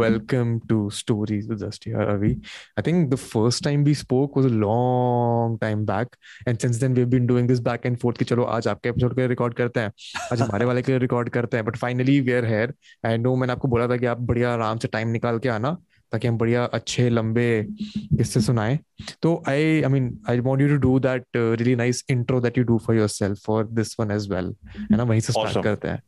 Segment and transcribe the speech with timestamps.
[0.00, 1.92] welcome to Stories with Dusty.
[1.92, 2.30] Ravi.
[2.78, 6.16] I think the first time we spoke was a long time back,
[6.46, 9.14] and since then we've been doing this back and forth कि चलो आज आपके episode
[9.16, 9.92] के record करते हैं
[10.32, 12.74] आज हमारे वाले के रिकॉर्ड करते हैं but finally we are here
[13.06, 15.76] I know मैंने आपको बोला था कि आप बढ़िया आराम से टाइम निकाल के आना
[16.12, 18.78] ताकि हम बढ़िया अच्छे लंबे किस्से सुनाए।
[19.22, 22.64] तो I I mean I want you to do that really nice intro that you
[22.64, 25.02] do for yourself for this one as well है ना?
[25.02, 25.64] वहीं से स्टार्ट Awesome.
[25.64, 26.02] करते हैं।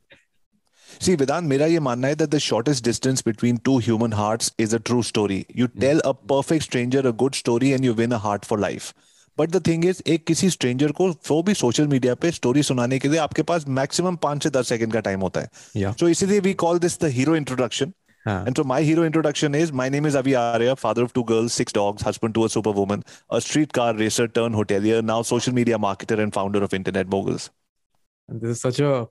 [1.01, 4.73] See, Vedant, मेरा ये मानना है that the shortest distance between two human hearts is
[4.73, 5.45] a true story.
[5.55, 8.93] You tell a perfect stranger a good story and you win a heart for life.
[9.39, 12.99] But the thing is, एक किसी stranger को वो भी social media पे story सुनाने
[12.99, 15.49] के लिए आपके पास maximum पाँच से दस सेकंड का टाइम होता है.
[15.75, 15.93] Yeah.
[15.99, 17.93] So इसीलिए we call this the hero introduction.
[18.27, 21.23] हाँ And so my hero introduction is my name is Avi Arya, father of two
[21.23, 25.77] girls, six dogs, husband to a superwoman, a streetcar racer turned hotelier, now social media
[25.77, 27.49] marketer and founder of Internet Moguls.
[28.27, 29.07] And this is such a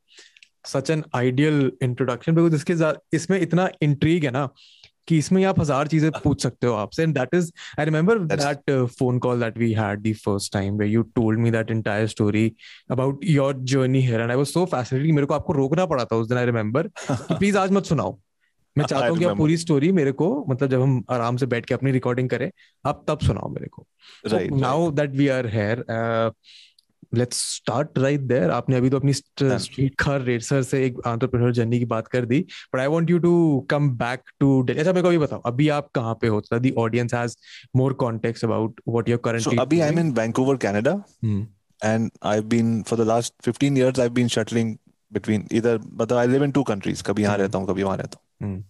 [0.66, 2.74] such an ideal introduction because इसके
[3.16, 4.50] इसमें इतना intrigue है ना
[5.08, 8.72] कि इसमें आप हज़ार चीज़ें पूछ सकते हो आपसे and that is I remember that
[9.00, 12.52] phone call that we had the first time way you told me that entire story
[12.92, 16.16] about your journey here and I was so fascinated मेरे को आपको रोकना पड़ा था
[16.16, 18.18] उस दिन आई रिमेंबर प्लीज़ आज मत सुनाओ।
[18.76, 21.66] मैं चाहता हूँ कि आप पूरी स्टोरी मेरे को मतलब जब हम आराम से बैठ
[21.66, 22.50] के अपनी रिकॉर्डिंग करें
[22.86, 23.86] आप तब सुनाओ मेरे को।
[24.58, 25.84] Now that we are here
[27.14, 31.80] let's start right there आपने अभी तो अपनी स्ट्रीट कार रेसर से एक एंटरप्रेन्योर जर्नी
[31.80, 32.40] की बात कर दी
[32.74, 35.90] but I want you to come back to अच्छा मेरे को भी बताओ अभी आप
[35.96, 36.42] कहाँ पे हो?
[36.54, 37.38] The audience has
[37.76, 42.12] more context about what you are currently so अभी I am in Vancouver Canada and
[42.24, 44.76] I have been for the last 15 years I have been shuttling
[45.14, 47.44] between इधर मतलब I live in two countries कभी यहाँ hmm.
[47.44, 48.64] रहता हूँ कभी वहाँ रहता हूँ।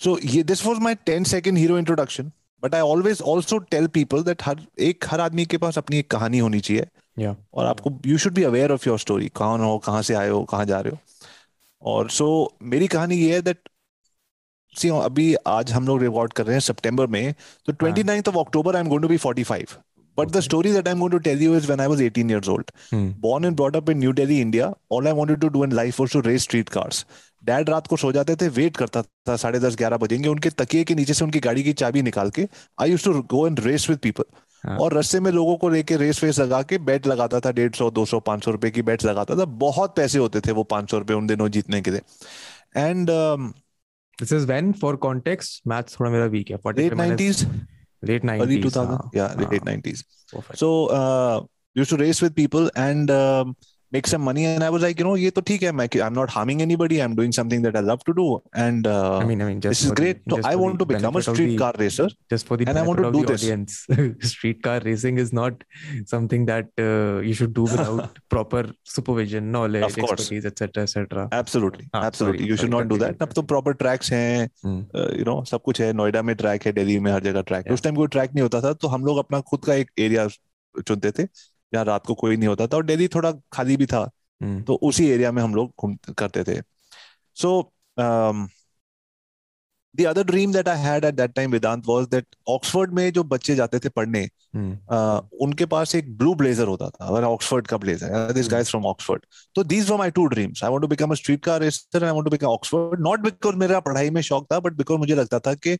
[0.00, 0.34] So hmm.
[0.34, 2.30] ये this was my 10 second hero introduction
[2.62, 6.10] but I always also tell people that हर एक हर आदमी के पास अपनी एक
[6.10, 6.86] कहानी होनी चाहिए।
[7.20, 7.34] Yeah.
[7.54, 10.44] और आपको you should be aware of your story कौन हो कहाँ से आए हो
[10.44, 10.98] कहाँ जा रहे हो।
[11.82, 13.68] और सो so, मेरी कहानी ये है दैट
[14.78, 17.34] सी अभी आज हम लोग रिकॉर्ड कर रहे हैं सितंबर में
[17.66, 19.66] तो twenty ninth of October I am going to be forty five
[20.18, 22.48] but the story that I am to tell you is when I was 18 years
[22.48, 26.00] old born and brought up in New Delhi India all I wanted to do in life
[26.00, 27.06] was to race street cars
[27.44, 30.84] dad रात को सो जाते थे wait करता था साढ़े दस ग्यारह बजेंगे उनके तकिए
[30.84, 32.48] के नीचे से उनकी गाड़ी की चाबी निकाल के
[32.80, 34.24] I used to go and race with people.
[34.68, 37.90] और रस्ते में लोगों को लेके रेस वेस लगा के बेट लगाता था डेढ़ सौ
[37.90, 40.90] दो सौ पाँच सौ रुपए की बेट्स लगाता था। बहुत पैसे होते थे वो पाँच
[40.90, 42.00] सौ रुपए उन दिनों जीतने के लिए।
[42.76, 43.10] And
[44.22, 47.48] This is when for context maths थोड़ा मेरा weak है। Late minus- nineties
[48.04, 49.96] late 90s early 2000 हाँ, yeah हाँ, late 90s
[50.34, 50.56] perfect.
[50.56, 51.42] so uh,
[51.78, 53.54] used to race with people and um,
[53.96, 56.16] make some money and i was like you know ये तो ठीक है मैं i'm
[56.16, 58.26] not harming anybody i'm doing something that i love to do
[58.64, 60.86] and uh, I mean I mean just this is for the- so i want to
[60.90, 63.44] become a street the- car racer just for the And I want to do this.
[63.46, 63.78] audience
[64.32, 65.64] streetcar racing is not
[66.12, 68.62] something that uh, you should do without proper
[68.96, 70.12] supervision knowledge Of course.
[70.18, 73.46] expertise etc etc absolutely Ah, absolutely sorry, you should sorry, not do that अब तो
[73.54, 74.78] proper tracks हैं Hmm.
[75.18, 77.74] You know सब कुछ है नोएडा में track है दिल्ली में हर जगह ट्रैक है.
[77.74, 80.26] उस टाइम कोई ट्रैक नहीं होता था तो हम लोग अपना खुद का एक एरिया
[80.88, 81.26] चुनते थे
[81.72, 84.10] जहाँ रात को कोई नहीं होता था और डेली थोड़ा खाली भी था
[84.42, 84.64] Hmm.
[84.66, 86.62] तो उसी एरिया में हम लोग घूम करते थे
[87.34, 87.72] so
[89.94, 93.24] the other dream that I had at that time Vedant was that Oxford में जो
[93.24, 94.68] बच्चे जाते थे पढ़ने Hmm.
[94.92, 98.52] uh, उनके पास एक ब्लू ब्लेजर होता था अगर ऑक्सफोर्ड का blazer this Hmm.
[98.52, 101.44] Guys from Oxford तो these were my two dreams I want to become a street
[101.44, 104.72] car racer I want to become Oxford not because मेरा पढ़ाई में शौक था बट
[104.72, 105.76] बिकॉज़ मुझे लगता था कि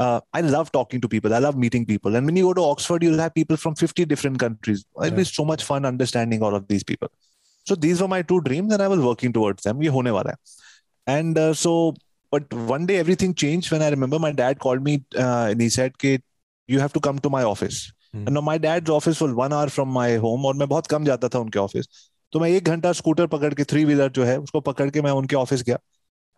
[0.00, 3.04] I love talking to people I love meeting people and when you go to Oxford
[3.04, 6.64] you have people from 50 different countries it be so much fun understanding all of
[6.68, 7.08] these people
[7.66, 10.30] so these were my two dreams and I was working towards them ये होने वाला
[10.30, 11.18] है.
[11.18, 11.74] And so
[12.32, 15.68] but one day everything changed when I remember my dad called me uh, and he
[15.68, 16.18] said, "K,
[16.68, 18.24] you have to come to my office." Hmm.
[18.26, 21.04] And now my dad's office was one hour from my home और मैं बहुत कम
[21.04, 21.88] जाता था उनके office
[22.32, 25.10] तो मैं एक घंटा स्कूटर पकड़ के थ्री व्हीलर जो है उसको पकड़ के मैं
[25.20, 25.78] उनके ऑफ़िस गया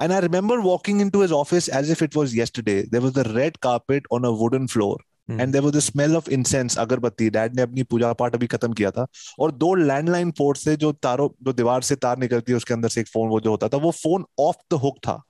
[0.00, 2.86] And I remember walking into his office as if it was yesterday.
[2.90, 4.96] There was a red carpet on a wooden floor.
[5.28, 5.40] Hmm.
[5.40, 7.28] And there was the smell of incense, अगरबत्ती.
[7.30, 9.06] Dad ने अपनी पूजा पाठ अभी खत्म किया था
[9.38, 12.88] और दो लैंडलाइन पोर्ट से जो तारों जो दीवार से तार निकलती है उसके अंदर
[12.88, 15.22] से एक फ़ोन वो जो होता था वो फ़ोन ऑफ़ द हुक था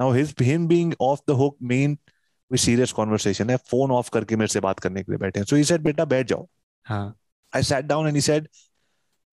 [0.00, 1.96] Now his him being off the hook mean
[2.48, 5.44] कोई सीरियस कॉन्वर्सेशन है। फ़ोन ऑफ़ करके मेरे से बात करने के लिए बैठे हैं।
[5.46, 6.48] सो ही सेड बेटा बैठ जाओ।
[7.56, 8.48] I sat down and he said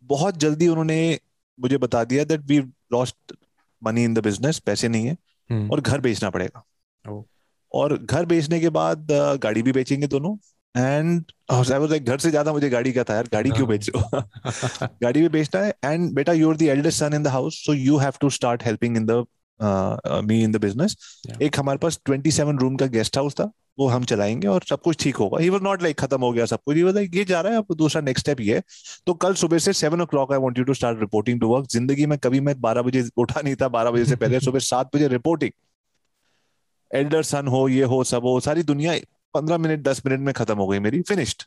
[0.04, 1.20] बहुत जल्दी उन्होंने
[1.60, 2.60] मुझे बता दिया that we
[2.94, 3.34] lost
[3.84, 5.18] money in the business पैसे नहीं है
[5.52, 5.72] Hmm.
[5.72, 6.66] और घर बेचना पड़ेगा।
[7.10, 7.24] Oh.
[7.74, 10.38] और घर बेचने के बाद गाड़ी भी बेचेंगे दोनों।
[10.76, 13.68] एंड आई वाज लाइक घर से ज़्यादा मुझे गाड़ी का था यार। गाड़ी क्यों हाँ.
[13.68, 13.90] बेच?
[13.90, 14.20] रहे
[14.82, 17.56] हो गाड़ी भी बेचना है। एंड बेटा you are the eldest son in the house
[17.66, 19.26] so you have to start helping in the
[20.26, 20.96] me in the business
[21.42, 24.98] एक हमारे पास 27 रूम का गेस्ट हाउस था वो हम चलाएँगे और सब कुछ
[25.04, 27.52] ठीक होगा। ही वॉज़ नॉट लाइक खत्म हो गया सब कुछ। लाइक ये जा रहा
[27.54, 28.62] है अब दूसरा नेक्स्ट स्टेप ये
[29.08, 32.06] तो कल सुबह से seven o'clock I want you to start reporting to work ज़िंदगी
[32.06, 35.08] में कभी मैं बारह बजे उठा नहीं था बारह बजे से पहले सुबह सात बजे
[35.08, 35.52] रिपोर्टिंग
[36.92, 38.94] एल्डर सन हो ये हो सब हो सारी दुनिया
[39.34, 41.44] पंद्रह मिनट दस मिनट में खत्म हो गई मेरी फिनिश्ड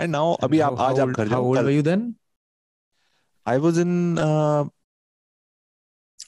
[0.00, 1.54] एंड नाउ अभी आप आज आप घर जाओ
[3.48, 4.16] आई वॉज़ इन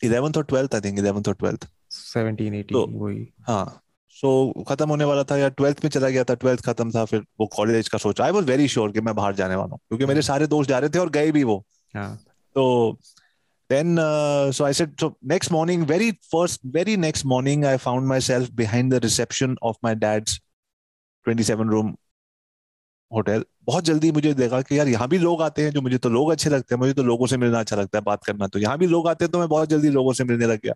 [0.04, 4.88] इलेवेंथ और ट्वेल्थ आई थिंक इलेवेंथ और ट्वेल्थ सेवनटीन एटीन वही। हाँ सो so, खत्म
[4.88, 7.88] होने वाला था या ट्वेल्थ में चला गया था ट्वेल्थ खत्म था फिर वो कॉलेज
[7.88, 10.22] का सोचा। आई वॉज़ वेरी श्योर कि मैं बाहर जाने वाला हूँ क्योंकि मेरे हाँ।
[10.22, 11.66] सारे दोस्त जा रहे थे और गए भी वो।
[11.96, 12.16] हाँ.
[12.54, 12.98] तो
[13.70, 18.06] then uh, so i said so next morning very first very next morning i found
[18.10, 20.36] myself behind the reception of my dad's
[21.26, 21.94] 27 room
[23.12, 26.08] hotel बहुत जल्दी मुझे देखा कि यार यहाँ भी लोग आते हैं जो मुझे तो
[26.08, 28.58] लोग अच्छे लगते हैं मुझे तो लोगों से मिलना अच्छा लगता है बात करना। तो
[28.58, 30.74] यहाँ भी लोग आते हैं तो मैं बहुत जल्दी लोगों से मिलने लग गया।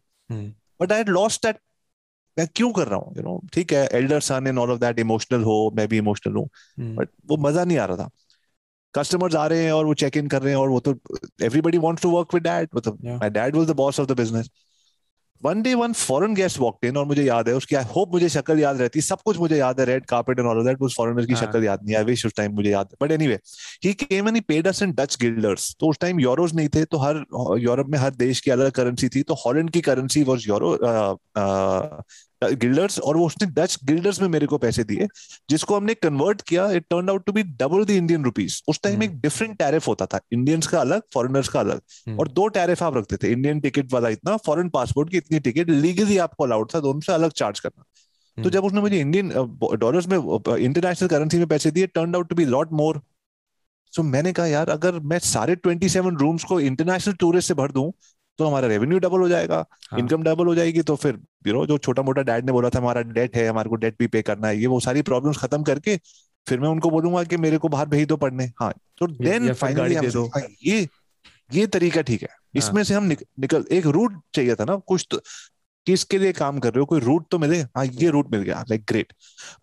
[0.81, 1.58] बट आई लॉस्ट दैट
[2.38, 3.14] मैं क्यों कर रहा हूँ?
[3.17, 6.35] यू नो ठीक है elder son and all of that emotional हो मैं भी इमोशनल
[6.35, 6.49] हूँ।
[6.81, 7.31] But hmm.
[7.31, 8.11] वो मज़ा नहीं आ रहा था।
[8.94, 10.94] कस्टमर्स आ रहे हैं और वो चेक इन कर रहे हैं और वो तो
[11.43, 14.50] everybody wants to work with dad मतलब my dad was the boss of the business
[15.43, 18.29] one day one foreign guest walked in और मुझे याद है उसकी आई होप मुझे
[18.29, 21.27] शक्ल याद रहती सब कुछ मुझे याद है red carpet and all that उस फॉरेनर
[21.27, 23.39] की हाँ। शक्ल याद नहीं आई विश उस टाइम मुझे याद है but anyway
[23.85, 26.85] he came and he paid us in Dutch guilders तो उस टाइम यूरोज नहीं थे
[26.85, 27.25] तो हर
[27.59, 30.77] यूरोप में हर देश की अलग करेंसी थी तो हॉलैंड की करेंसी वाज यूरो
[32.43, 35.07] गिल्डर्स और वो उसने डच गिल्डर्स में मेरे को पैसे दिए
[35.51, 39.03] जिसको हमने कन्वर्ट किया it turn out to be double the Indian rupees उस टाइम
[39.03, 42.83] एक डिफरेंट टैरिफ होता था इंडियंस का अलग फॉरेनर्स का अलग। हम्म। और दो टैरिफ
[42.83, 46.75] आप रखते थे इंडियन टिकट वाला इतना फॉरेन पासपोर्ट की इतनी टिकट लीगली आपको अलाउड
[46.75, 49.29] था दोनों से अलग चार्ज करना। तो हम्म। जब उसने मुझे इंडियन
[49.81, 53.01] डॉलर्स में इंटरनेशनल करेंसी में पैसे दिए turn out to be lot more
[53.93, 57.73] so मैंने कहा यार अगर मैं सारे ट्वेंटी सेवन रूम्स को इंटरनेशनल टूरिस्ट से भर
[57.73, 57.91] दूँ
[58.41, 59.57] तो हमारा रेवेन्यू डबल हो जाएगा।
[59.91, 59.99] हाँ.
[59.99, 62.79] इनकम डबल हो जाएगी तो फिर यू नो जो छोटा मोटा डैड ने बोला था
[62.79, 65.63] हमारा डेट है हमारे को डेट भी पे करना है। ये वो सारी प्रॉब्लम्स खत्म
[65.63, 65.97] करके
[66.47, 69.95] फिर मैं उनको बोलूँगा कि मेरे को बाहर भेज दो पढ़ने। हाँ तो देन फाइनली
[69.95, 70.87] हाँ, ये
[71.53, 72.51] ये तरीका ठीक है। हाँ.
[72.57, 75.21] इसमें से हम निक, निकल एक रूट चाहिए था ना कुछ तो
[75.87, 76.87] किसके लिए काम कर रहे हो?
[76.87, 77.59] कोई रूट तो मिले?
[77.77, 79.13] हाँ ये रूट मिल गया like great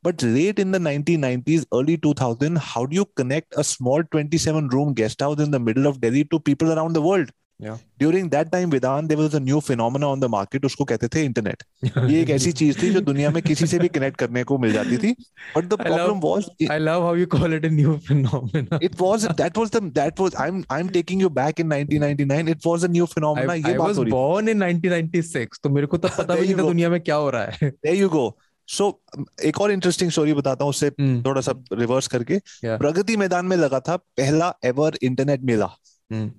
[0.06, 4.94] but late in the 1990s early 2000 how do you connect a small 27 room
[4.94, 7.32] guest house in the middle of Delhi to people around the world
[7.62, 11.24] during that time within there was a new phenomena on the market उसको कहते थे
[11.26, 14.58] internet ये एक ऐसी चीज़ थी जो दुनिया में किसी से भी कनेक्ट करने को
[14.58, 15.12] मिल जाती थी.
[15.58, 19.26] But the problem was I love how you call it a new phenomena it was
[19.26, 22.68] that was the that was I am I am taking you back in 1999 it
[22.68, 26.10] was a new phenomena ये बात हो रही born in 1996 तो मेरे को तब
[26.18, 28.38] पता भी नहीं था दुनिया में क्या हो रहा है। देयर यू गो
[28.68, 29.04] सो
[29.46, 31.26] एक और इंटरेस्टिंग स्टोरी बताता हूँ उससे hmm.
[31.26, 32.78] थोड़ा सा रिवर्स करके। Yeah.
[32.80, 35.70] प्रगति मैदान में लगा था पहला एवर इंटरनेट मेला।
[36.14, 36.30] hmm.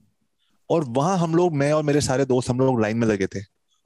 [0.70, 3.40] और वहाँ हम लोग मैं और मेरे सारे दोस्त हम लोग लाइन में लगे थे।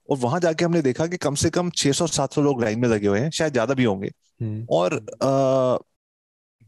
[0.08, 3.20] और वहाँ जाके हमने देखा कि कम से कम 600-700 लोग लाइन में लगे हुए
[3.20, 4.12] हैं शायद ज़्यादा भी होंगे।
[4.43, 5.79] हम्म। और आ,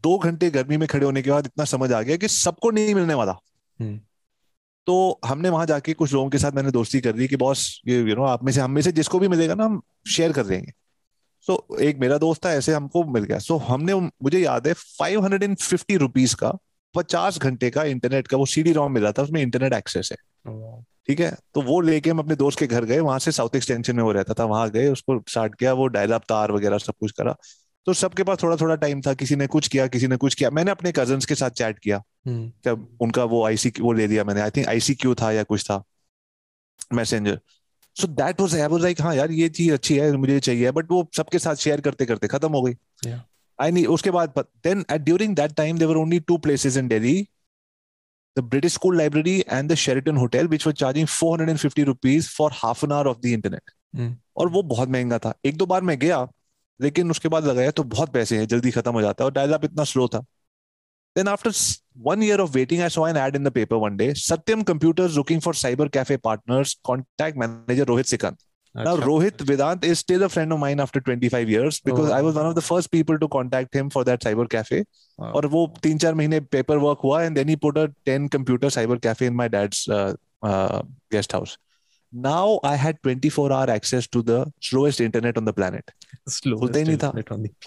[0.03, 2.95] दो घंटे गर्मी में खड़े होने के बाद इतना समझ आ गया कि सबको नहीं
[2.95, 3.31] मिलने वाला।
[3.79, 3.99] हम्म।
[4.87, 8.01] तो हमने वहाँ जाके कुछ लोगों के साथ मैंने दोस्ती कर दी कि बॉस ये
[8.01, 10.43] यू नो आप में से हम में से जिसको भी मिलेगा ना हम शेयर कर
[10.43, 10.71] देंगे।
[11.41, 14.67] सो so, एक मेरा दोस्त था ऐसे हमको मिल गया। सो so, हमने मुझे याद
[14.67, 16.57] है five hundred and fifty rupees का
[16.95, 20.17] पचास घंटे का इंटरनेट का वो सीडी रॉम मिला था उसमें इंटरनेट एक्सेस है।
[21.07, 21.35] ठीक है?
[21.53, 24.11] तो वो लेके हम अपने दोस्त के घर गए वहाँ से साउथ एक्सटेंशन में वो
[24.11, 27.35] रहता था वहाँ गए उसको स्टार्ट किया वो डायल अप तार वगैरह सब कुछ करा।
[27.85, 30.49] तो सबके पास थोड़ा थोड़ा टाइम था किसी ने कुछ किया किसी ने कुछ किया।
[30.49, 34.23] मैंने अपने कज़न के साथ चैट किया। हम्म। क्या उनका वो आईसी वो ले लिया
[34.23, 35.83] मैंने। आई थिंक आईसी क्यू था या कुछ था।
[36.93, 37.39] Messenger
[37.95, 40.91] so that was I was like हाँ यार ये चीज़ अच्छी है मुझे चाहिए। बट
[40.91, 42.73] वो सबके साथ शेयर करते करते खत्म हो गई।
[43.57, 46.87] I need उसके बाद then at during that time there were only two places in
[46.87, 47.29] Delhi
[48.35, 52.83] the British School Library and the Sheraton Hotel which were charging 450 rupees for half
[52.83, 54.13] an hour of the internet mm.
[54.37, 56.27] और वो बहुत महँगा था एक दो बार मैं गया
[56.81, 59.53] लेकिन उसके बाद लगाया तो बहुत पैसे हैं जल्दी खत्म हो जाता है और डायल
[59.53, 60.25] अप इतना स्लो था
[61.15, 61.49] Then after
[61.93, 64.09] one year of waiting, I saw an ad in the paper one day.
[64.09, 66.75] Satyam Computers looking for cyber cafe partners.
[66.83, 68.35] Contact manager Rohit Sikand.
[68.74, 72.14] Now, Rohit Vedant is still a friend of mine after 25 years because oh.
[72.14, 74.84] I was one of the first people to contact him for that cyber cafe.
[75.18, 75.32] Wow.
[75.32, 78.70] और वो तीन चार महीने paper work हुआ and then he put a 10 computer
[78.76, 81.56] cyber cafe in my dad's uh, uh, guest house.
[82.12, 85.92] Now I had 24 hour access to the slowest internet on the planet.
[86.28, 87.10] खुलता ही नहीं था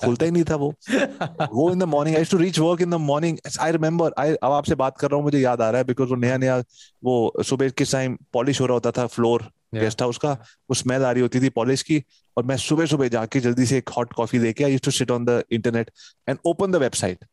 [0.03, 0.74] खुलता ही नहीं था वो
[1.53, 4.51] वो in the morning I to reach work in the morning I remember I अब
[4.51, 6.58] आपसे बात कर रहा हूँ मुझे याद आ रहा है बिकॉज वो नया नया
[7.03, 11.04] वो सुबह किस टाइम पॉलिश हो रहा होता था फ्लोर गेस्ट हाउस का वो स्मेल
[11.04, 12.02] आ रही होती थी पॉलिश की
[12.37, 15.25] और मैं सुबह सुबह जाके जल्दी से एक हॉट कॉफ़ी लेके I to sit on
[15.25, 15.90] the internet
[16.28, 17.25] and open the website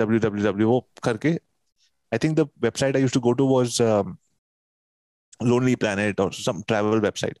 [0.00, 3.82] W W W वो करके I think the website I use to go to was
[5.42, 7.38] Lonely Planet और some travel website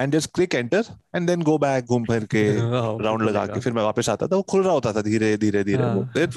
[0.00, 0.84] and just click enter
[1.16, 2.44] and then go back घूम फिर के
[3.04, 5.64] round लगा के फिर मैं वापस आता था वो खुल रहा होता था धीरे धीरे
[5.64, 5.84] धीरे.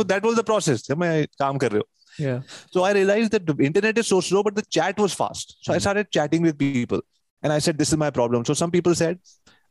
[0.03, 1.87] दैट वाज द प्रोसेस मैं काम कर रहे हो
[2.19, 2.39] Yeah.
[2.75, 5.51] So I realized that the internet is so slow, but the chat was fast.
[5.65, 5.83] So I Hmm.
[5.83, 7.03] started chatting with people,
[7.43, 9.19] and I said, "This is my problem." So some people said,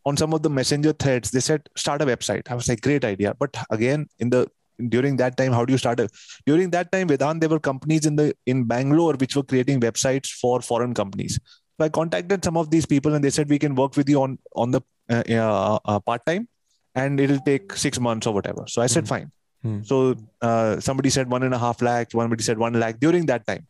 [0.07, 3.05] on some of the messenger threads, they said, "Start a website." I was like, "Great
[3.05, 4.47] idea," but again, in the
[4.89, 6.09] during that time, how do you start a?
[6.47, 10.29] During that time, Vedant, there were companies in the in Bangalore which were creating websites
[10.43, 11.41] for foreign companies.
[11.79, 14.23] So I contacted some of these people, and they said, "We can work with you
[14.23, 16.49] on on the uh, uh, uh, part time,
[16.95, 19.13] and it'll take six months or whatever." So I said, Hmm.
[19.15, 19.33] "Fine."
[19.63, 19.83] Hmm.
[19.83, 23.27] So uh, somebody said one and a half lakh, One somebody said one lakh during
[23.27, 23.67] that time.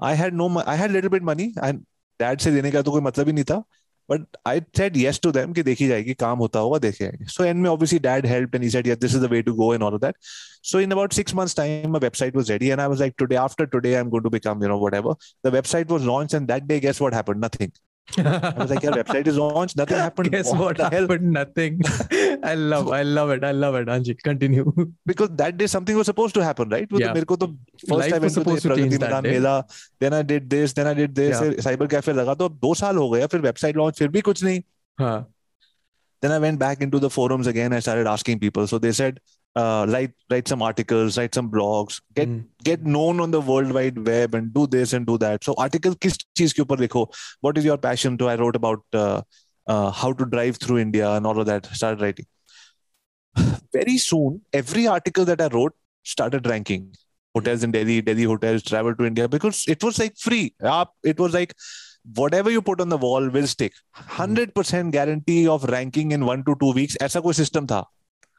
[0.00, 1.86] I had no, I had little bit money and
[2.20, 3.62] dad से देने का तो कोई मतलब ही नहीं था
[4.10, 7.44] but I said yes to them कि देखी जाएगी, काम होता हुआ देखे जाएँगे। So
[7.44, 9.98] and my obviously dad help and said this is the way to go and all
[9.98, 10.14] that
[10.62, 13.64] so in about six months time website was ready and I was like today after
[13.64, 15.14] today I am going to become you know whatever
[15.46, 17.70] the website was launch and that day guess what happen nothing
[18.17, 20.31] I was like yeah website is launched nothing happened.
[20.31, 21.01] Guess what, the hell?
[21.01, 21.31] happened?
[21.31, 21.79] Nothing.
[22.43, 23.43] I love, I love it.
[23.43, 23.87] I love it.
[23.87, 24.65] Anji, continue.
[25.05, 26.89] because that day something was supposed to happen, right?
[26.89, 27.13] वो तो Yeah.
[27.13, 27.47] मेरे को तो
[27.87, 29.31] first Life I was went to the supposed to change Pragati that मैदान day.
[29.31, 29.53] Mela,
[29.99, 31.41] then I did this, then I did this, Yeah.
[31.41, 34.21] फिर cyber cafe लगा तो अब दो साल हो गया, फिर website launch फिर भी
[34.21, 34.61] कुछ नहीं.
[34.99, 35.27] हाँ.
[36.21, 37.73] Then I went back into the forums again.
[37.73, 38.67] I started asking people.
[38.67, 39.19] So they said,
[39.55, 42.39] uh, write write some articles, write some blogs, get Hmm.
[42.63, 45.43] get known on the world wide web, and do this and do that.
[45.43, 47.09] So article किस चीज के ऊपर लिखो?
[47.41, 48.17] What is your passion?
[48.19, 49.21] So I wrote about uh,
[49.67, 51.65] uh, how to drive through India and all of that.
[51.81, 52.25] Started writing.
[53.73, 56.93] Very soon, every article that I wrote started ranking.
[57.33, 60.53] Hotels in Delhi, Delhi hotels, travel to India because it was like free.
[60.61, 61.53] Aap- It was like
[62.15, 63.71] whatever you put on the wall will stick.
[64.09, 66.97] 100% guarantee of ranking in one to two weeks.
[67.01, 67.85] ऐसा कोई system था.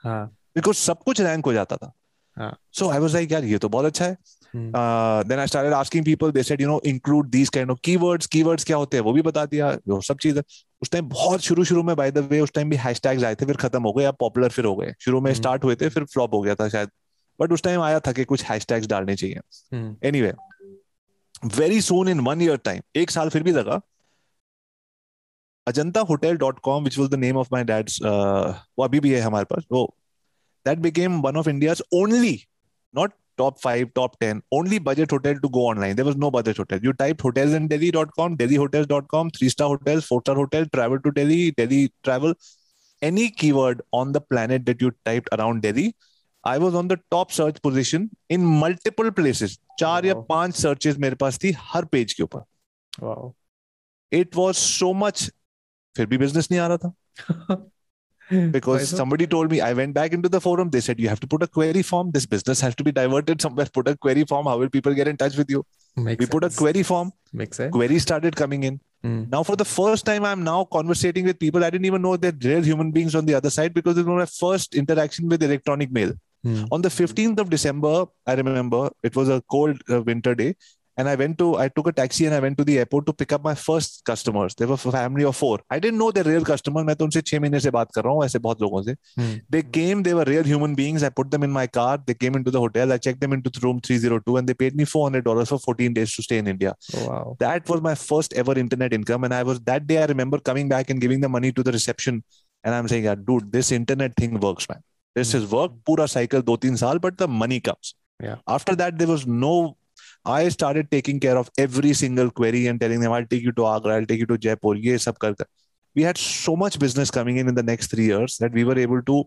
[0.05, 0.31] हाँ.
[0.56, 1.94] Because सब कुछ rank हो जाता था।
[2.75, 4.18] so I was like यार ये तो बहुत अच्छा है।
[5.24, 8.63] then I started asking people they said you know include these kind of keywords keywords
[8.63, 10.39] क्या होते हैं वो भी बता दिया वो सब चीज़
[10.82, 13.46] उस टाइम बहुत शुरू शुरू में बाय द वे उस टाइम भी हैशटैग्स आए थे
[13.46, 15.34] फिर खत्म हो गए अब पॉपुलर फिर हो गए। शुरू में.
[15.34, 16.89] स्टार्ट हुए थे फिर फ्लॉप हो गया था शायद।
[17.42, 19.39] बट उस टाइम आया था कि कुछ हैशटैग्स डालने चाहिए।
[20.22, 20.34] Anyway
[21.46, 23.80] very soon in one year time एक साल फिर भी लगा।
[25.68, 29.22] Ajanta hotel dot com which was the name of my dad's वो अभी भी है
[29.22, 29.97] हमारे पास वो
[30.67, 32.38] That became one of India's only
[32.95, 35.95] not top five, top 10, only budget hotel to go online.
[35.99, 36.81] There was no budget hotel.
[36.87, 42.35] You typed hotelsindelhi.com, delhihotels.com, three star hotels, four star hotel, travel to Delhi, Delhi travel,
[43.02, 45.87] any keyword on the planet that you typed around Delhi.
[46.45, 49.57] I was on the top search position in multiple places.
[49.79, 50.26] चार या Wow.
[50.29, 52.45] पांच searches मेरे पास थी हर page के ऊपर.
[53.02, 53.35] Wow.
[54.12, 55.31] It was so much.
[55.97, 56.93] फिर भी business नहीं आ रहा था.
[58.51, 58.98] Because so?
[58.98, 60.69] somebody told me i went back into the forum.
[60.69, 62.12] They said you have to put a query form.
[62.12, 63.67] This business has to be diverted somewhere.
[63.72, 64.48] Put a query form.
[64.48, 65.63] How will people get in touch with you?
[65.96, 67.12] Makes we put a query form.
[67.34, 67.72] Makes sense.
[67.72, 68.79] query started coming in.
[69.03, 69.25] Hmm.
[69.31, 71.63] now for the first time i'm now conversating with people.
[71.63, 74.17] I didn't even know they're real human beings on the other side because it was
[74.22, 76.13] my first interaction with electronic mail.
[76.43, 76.65] Hmm.
[76.72, 80.55] on the 15th of december i remember it was a cold uh, winter day
[81.00, 83.12] and i went to i took a taxi and i went to the airport to
[83.21, 86.29] pick up my first customers they were a family of four i didn't know they're
[86.31, 88.83] real customers मैं तो उनसे छह महीने से बात कर रहा हूँ ऐसे बहुत लोगों
[88.88, 89.31] से Hmm.
[89.57, 92.37] they came they were real human beings i put them in my car they came
[92.41, 95.59] into the hotel i checked them into room 302 and they paid me $400 for
[95.67, 97.25] 14 days to stay in india Oh, wow.
[97.47, 100.69] that was my first ever internet income and i was that day i remember coming
[100.76, 102.23] back and giving the money to the reception
[102.64, 104.83] and i'm saying yeah, dude this internet thing works man
[105.21, 105.38] this Hmm.
[105.43, 107.95] is work pura cycle do teen saal but the money comes
[108.26, 108.37] Yeah.
[108.57, 109.55] after that there was no
[110.26, 113.66] i started taking care of every single query and telling them i'll take you to
[113.68, 115.48] agra i'll take you to jaipur ye sab kar kar.
[115.96, 118.78] we had so much business coming in in the next 3 years that we were
[118.78, 119.24] able to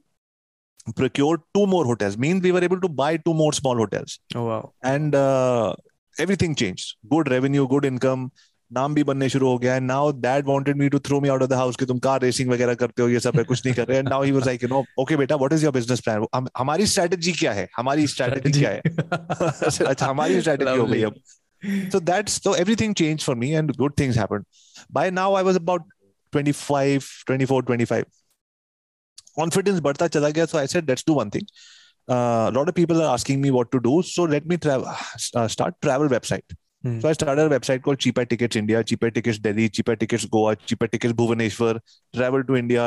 [0.96, 4.44] procure two more hotels means we were able to buy two more small hotels Oh,
[4.44, 4.72] wow.
[4.82, 5.74] and uh,
[6.18, 8.30] everything changed good revenue good income
[8.72, 11.42] नाम भी बनने शुरू हो गया है। Now that wanted me to throw me out
[11.42, 13.74] of the house कि तुम car racing वगैरह करते हो ये सब है कुछ नहीं
[13.74, 16.46] कर रहे now he was like you know okay बेटा what is your business plan
[16.58, 17.68] हमारी स्ट्रेटजी क्या है?
[17.76, 18.80] हमारी स्ट्रेटजी क्या है?
[19.86, 21.14] अच्छा हमारी स्ट्रेटजी हो गई अब।
[21.92, 24.44] So that's so everything change for me and good things happened
[24.92, 25.92] by now I was about
[26.32, 28.04] 25 24 25
[29.36, 31.46] confidence बढ़ता चला गया। So I said let's do one thing
[32.54, 36.06] lot of people are asking me what to do so let me travel start travel
[36.08, 36.98] website Hmm.
[37.00, 40.52] so i started a website called cheaper tickets india cheaper tickets delhi cheaper tickets goa
[40.70, 41.72] cheaper tickets bhubaneswar
[42.18, 42.86] travel to india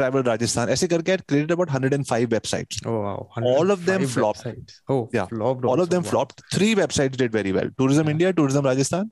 [0.00, 3.18] travel rajasthan ऐसे करके I created about 105 websites Oh, wow.
[3.50, 4.40] All of them flopped.
[4.44, 4.78] websites.
[4.94, 5.28] Oh, Yeah.
[5.34, 6.10] flopped all of them Wow.
[6.12, 8.16] flopped three websites did very well tourism Yeah.
[8.16, 9.10] india tourism rajasthan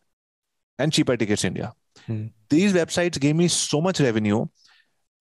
[0.78, 1.70] and cheaper tickets india
[2.08, 2.20] Hmm.
[2.56, 4.38] these websites gave me so much revenue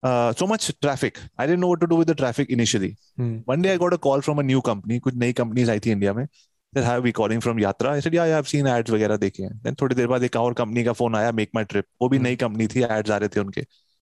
[0.02, 2.90] uh, so much traffic i didn't know what to do with the traffic initially
[3.22, 3.34] Hmm.
[3.54, 5.90] one day i got a call from a new company कुछ नई companies आई थी
[5.98, 6.26] India में
[6.76, 9.42] that have we calling from yatra i said yeah, yeah i've seen ads वगैरह देखे
[9.42, 12.08] हैं then थोड़ी देर बाद एक और कंपनी का फ़ोन आया make my trip वो
[12.08, 12.26] भी Hmm.
[12.26, 13.66] नई कंपनी थी ads आ रहे थे उनके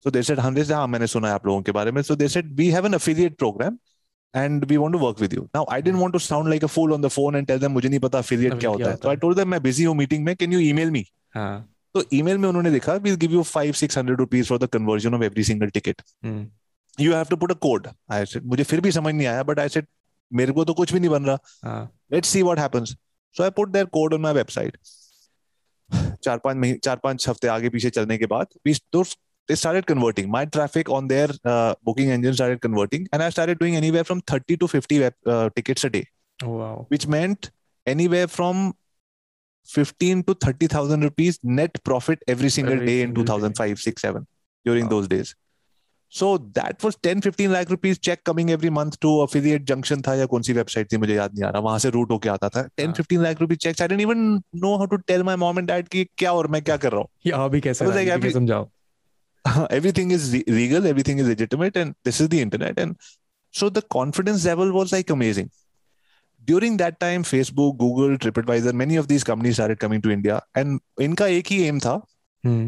[0.05, 2.01] So they said, Handesh, हाँ मैंने सुना है आप लोगों के बारे में.
[2.01, 3.75] So they said, we have an affiliate program
[4.33, 5.43] and we want to work with you.
[5.57, 7.73] Now I didn't want to sound like a fool on the phone and tell them
[7.73, 8.97] मुझे नहीं पता affiliate क्या होता है.
[9.03, 10.35] So I told them मैं busy हूँ meeting में.
[10.39, 11.03] Can you email me?
[11.35, 11.67] हाँ.
[11.95, 15.21] तो email में उन्होंने we'll give you five six hundred rupees for the conversion of
[15.21, 16.01] every single ticket.
[16.23, 16.43] Hmm.
[16.97, 17.93] You have to put a code.
[18.09, 19.85] I said मुझे फिर भी समझ नहीं आया but I said
[20.31, 21.37] मेरे को तो कुछ भी नहीं बन रहा.
[22.10, 22.10] हाँ.
[22.16, 22.94] Let's see what happens.
[23.32, 24.76] So I put their code on my website.
[26.24, 29.10] चार पांच महीने चार पांच हफ्ते आगे पीछे चलने के बाद we those
[29.50, 33.60] they started converting my traffic on their uh, booking engine started converting and i started
[33.60, 36.02] doing anywhere from 30 to 50 web, uh, tickets a day
[36.44, 36.86] Oh, wow.
[36.94, 37.50] which meant
[37.94, 38.64] anywhere from
[39.76, 43.52] 15 to 30000 rupees net profit every single Every day in single day.
[43.52, 44.26] 2005 6 7
[44.64, 44.90] during Wow.
[44.96, 45.34] those days
[46.13, 50.15] So that was 10 15 lakh rupees check coming every month to affiliate junction था
[50.15, 52.49] या कौन सी website थी मुझे याद नहीं आ रहा वहाँ से रूट होके आता
[52.49, 52.93] था 10 हाँ.
[52.95, 54.17] 15 lakh rupees cheques I didn't even
[54.63, 56.99] know how to tell my mom and dad कि क्या और मैं क्या कर रहा
[56.99, 58.31] हूँ ये अभी कैसे है?
[58.31, 58.69] समझाओ.
[59.79, 60.25] everything is
[60.55, 62.95] legal everything is legitimate and this is the internet and
[63.53, 65.47] so the confidence level was like amazing
[66.47, 70.79] during that time facebook google tripadvisor many of these companies started coming to india and
[71.07, 71.95] इनका एक ही aim था
[72.43, 72.61] Hmm.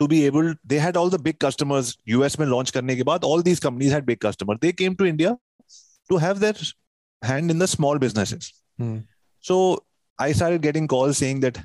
[0.00, 1.92] to be able they had all the big customers
[2.26, 5.06] us में launch करने के बाद all these companies had big customers they came to
[5.12, 5.30] india
[6.10, 6.54] to have their
[7.22, 8.50] hand in the small businesses
[8.82, 8.96] Hmm.
[9.44, 9.56] so
[10.18, 11.58] i started getting calls saying that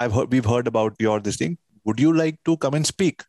[0.00, 1.56] i've heard we've heard about your this thing
[1.88, 3.22] would you like to come and speak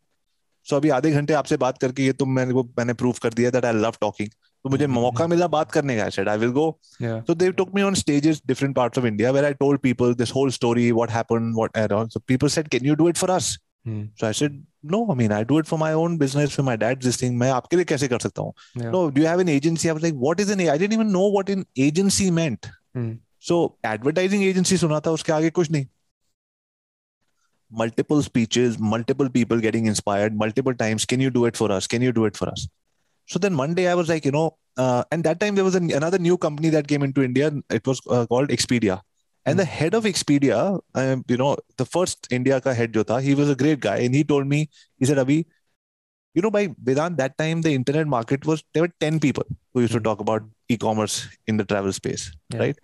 [0.68, 3.52] so अभी आधे घंटे आपसे बात करके ये तुम मैंने को मैंने प्रूव कर दिया
[3.58, 4.30] that i love talking
[4.64, 6.66] तो मुझे हम्म, मौका मिला बात करने का I said I will go
[7.06, 7.20] Yeah.
[7.30, 10.34] so they took me on stages different parts of India where I told people this
[10.38, 13.22] whole story what happened what and all so people said can you do it
[13.85, 14.03] For us Hmm.
[14.17, 16.77] so I said, no, I mean, I do it for my own business, for my
[16.77, 17.39] dad's this thing.
[17.39, 18.53] मैं आपके लिए कैसे कर सकता हूँ?
[18.77, 18.91] Yeah.
[18.91, 19.91] No, do you have an agency?
[19.91, 20.61] I was like, what is an?
[20.61, 22.69] a- I didn't even know what an agency meant.
[22.95, 23.13] Hmm.
[23.39, 25.87] So advertising agency सुना था उसके आगे कुछ नहीं.
[27.71, 31.05] Multiple speeches, multiple people getting inspired, multiple times.
[31.05, 31.87] Can you do it for us?
[31.87, 32.69] Can you do it for us?
[33.27, 35.75] So then one day I was like, you know, uh, and that time there was
[35.75, 37.53] an, another new company that came into India.
[37.71, 39.01] It was uh, called Expedia.
[39.45, 39.71] And the hmm.
[39.71, 40.81] head of Expedia,
[41.29, 43.97] you know, the first India ka head jo tha, he was a great guy.
[43.99, 45.45] And he told me, he said, Abhi,
[46.35, 49.81] you know, by Vedan that time the internet market was, there were 10 people who
[49.81, 50.05] used to hmm.
[50.05, 52.59] talk about e-commerce in the travel space, yeah.
[52.59, 52.79] right?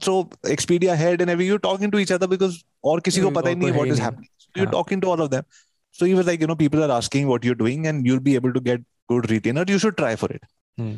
[0.00, 3.48] so Expedia head and every you're talking to each other because or kisi ko pata
[3.48, 4.28] nahi what is happening.
[4.38, 4.70] So you're yeah.
[4.70, 5.44] talking to all of them.
[5.90, 8.36] So he was like, you know, people are asking what you're doing and you'll be
[8.36, 9.64] able to get good retainer.
[9.66, 10.42] You should try for it.
[10.78, 10.96] Hmm.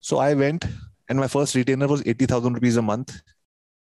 [0.00, 0.64] So I went
[1.08, 3.20] and my first retainer was 80,000 rupees a month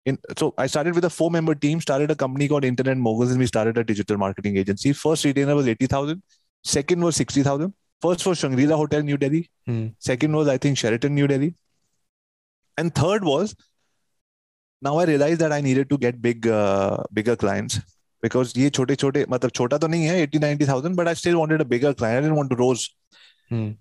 [0.05, 3.31] In, so I started with a four member team, started a company called Internet Moguls
[3.31, 4.93] and we started a digital marketing agency.
[4.93, 6.21] First retainer was 80,000.
[6.63, 7.73] Second was 60,000.
[8.01, 9.49] First was Shangri-La Hotel, New Delhi.
[9.65, 9.87] Hmm.
[9.99, 11.55] Second was, I think, Sheraton, New Delhi.
[12.77, 13.55] And third was,
[14.81, 17.79] now I realized that I needed to get big, uh, bigger clients
[18.21, 21.61] because ये छोटे छोटे मतलब छोटा तो नहीं है 80 90,000 but I still wanted
[21.61, 22.17] a bigger client.
[22.17, 22.89] I didn't want to rose.
[23.49, 23.71] Hmm.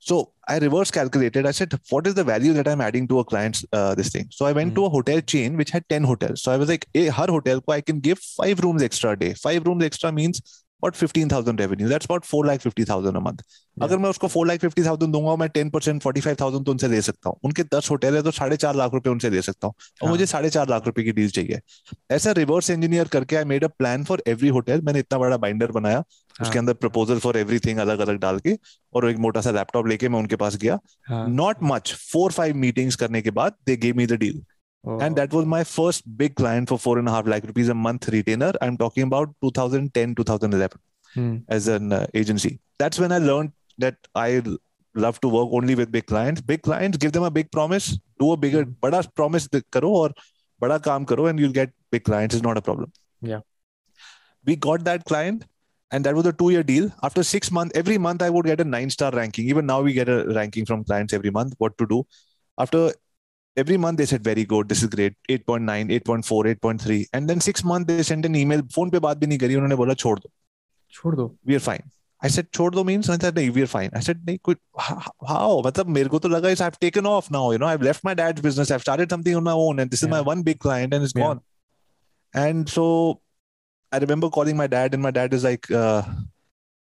[0.00, 1.46] So I reverse calculated.
[1.46, 4.28] I said, what is the value that I'm adding to a client's uh, this thing?
[4.30, 4.74] So I went Hmm.
[4.76, 6.42] to a hotel chain which had 10 hotels.
[6.42, 9.16] So I was like, hey, her hotel ko I can give five rooms extra a
[9.16, 9.34] day.
[9.34, 10.40] Five rooms extra means
[10.82, 11.88] about 15,000 revenue.
[11.88, 13.42] That's about 4 lakh 50,000 a month.
[13.42, 13.84] Yeah.
[13.84, 17.30] अगर मैं उसको 4 लाख 50,000 दूँगा मैं 10 percent 45,000 तो उनसे ले सकता
[17.30, 20.06] हूँ उनके 10 होटल है तो साढ़े चार लाख रुपए उनसे ले सकता हूँ और
[20.06, 20.10] हाँ.
[20.10, 21.60] मुझे साढ़े चार लाख रुपए की डील चाहिए
[22.10, 25.70] ऐसा रिवर्स इंजीनियर करके I made a plan for every hotel मैंने इतना बड़ा बाइंडर
[25.70, 26.58] बनाया उसके हाँ.
[26.58, 28.58] अंदर प्रपोजल फॉर एवरीथिंग अलग अलग डाल के
[28.94, 30.78] और एक मोटा सा लैपटॉप लेके मैं उनके पास गया.
[31.10, 34.42] Not much four five meetings करने के बाद they gave me the deal
[34.84, 34.98] Oh.
[34.98, 37.74] And that was my first big client for four and a half lakh rupees a
[37.74, 38.52] month retainer.
[38.62, 40.78] I'm talking about 2010, 2011
[41.14, 41.36] hmm.
[41.48, 42.60] as an uh, agency.
[42.78, 44.42] That's when I learned that I
[44.94, 46.40] love to work only with big clients.
[46.40, 48.72] Big clients, give them a big promise, do a bigger, hmm.
[48.80, 50.10] bada promise karo or
[50.62, 52.34] bada kaam karo and you'll get big clients.
[52.34, 52.90] It's not a problem.
[53.20, 53.40] Yeah.
[54.46, 55.44] We got that client
[55.90, 56.90] and that was a two year deal.
[57.02, 59.46] After six months, every month I would get a nine star ranking.
[59.48, 62.06] Even now we get a ranking from clients every month, what to do.
[62.56, 62.92] After
[63.59, 67.63] every month they said very good this is great 8.9 8.4 8.3 and then six
[67.63, 70.31] months they sent an email phone पे बात भी नहीं करी उन्होंने बोला छोड़ दो
[70.97, 71.85] छोड़ दो we are fine
[72.27, 74.57] I said छोड़ दो means I said नहीं we are fine I said नहीं कुछ
[74.87, 74.97] how
[75.29, 75.61] how?
[75.65, 78.13] मतलब मेरे को तो लगा is I've taken off now you know I've left my
[78.21, 80.29] dad's business I've started something on my own and this is my Yeah.
[80.33, 81.25] one big client and it's Yeah.
[81.27, 81.41] gone
[82.45, 82.85] and so
[83.95, 86.01] I remember calling my dad and my dad is like uh,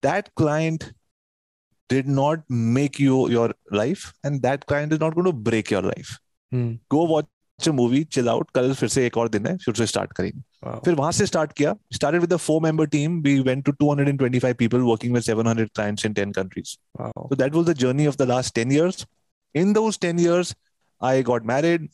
[0.10, 0.92] that client
[1.90, 2.44] did not
[2.76, 3.48] make you your
[3.84, 6.14] life and that client is not going to break your life
[6.55, 9.87] Go watch a movie chill out कल फिर से एक और दिन है फिर से
[9.87, 10.41] start करेंगे।
[10.85, 14.55] फिर वहाँ से स्टार्ट किया। Started with a four member team we went to 225
[14.55, 18.23] people working with 700 clients in 10 countries so that was the journey of the
[18.23, 19.07] last 10 years
[19.55, 20.57] in those 10 years
[21.03, 21.89] I got married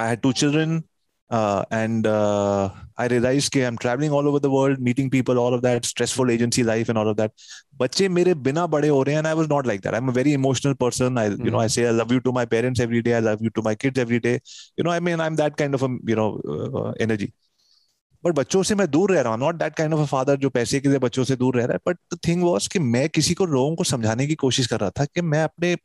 [0.00, 0.82] I had two children
[1.29, 5.53] uh, and uh, I realized कि I'm traveling all over the world, meeting people, all
[5.53, 7.31] of that stressful agency life and all of that.
[7.79, 9.95] बच्चे मेरे बिना बड़े हो रहे हैं and I was not like that.
[9.95, 11.17] I'm a very emotional person.
[11.17, 13.15] I you know I say I love you to my parents every day.
[13.15, 14.39] I love you to my kids every day.
[14.77, 17.33] You know I mean I'm that kind of a you know uh, energy.
[18.23, 20.49] But बच्चों से मैं दूर रह रहा हूँ not that kind of a father जो
[20.49, 23.07] पैसे के लिए बच्चों से दूर रह रहा है बट द थिंग वाज कि मैं
[23.09, 25.75] किसी को लोगों को समझाने की कोशिश कर रहा था कि मैं अपने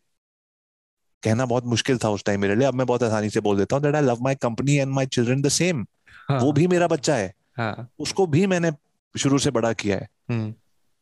[1.24, 3.76] कहना बहुत मुश्किल था उस टाइम मेरे लिए अब मैं बहुत आसानी से बोल देता
[3.76, 5.86] हूँ that I love my company and my children the same.
[6.32, 7.90] वो भी मेरा बच्चा है। हाँ.
[8.00, 8.72] उसको भी मैंने
[9.16, 10.54] शुरू से बड़ा किया है। हम्म।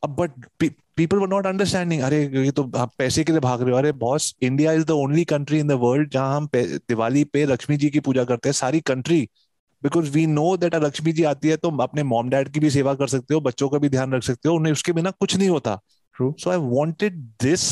[0.04, 0.46] अब but
[0.98, 3.92] people were not understanding अरे ये तो आप पैसे के लिए भाग रहे हो। अरे
[4.04, 7.90] boss India is the only country in the world जहाँ हम दिवाली पे लक्ष्मी जी
[7.90, 9.22] की पूजा करते हैं सारी country
[9.84, 12.94] because we know that Lakshmi ji आती है तो अपने मॉम डैड की भी सेवा
[12.94, 15.50] कर सकते हो बच्चों का भी ध्यान रख सकते हो उन्हें उसके बिना कुछ नहीं
[15.50, 15.80] होता।
[16.16, 17.66] So I wanted this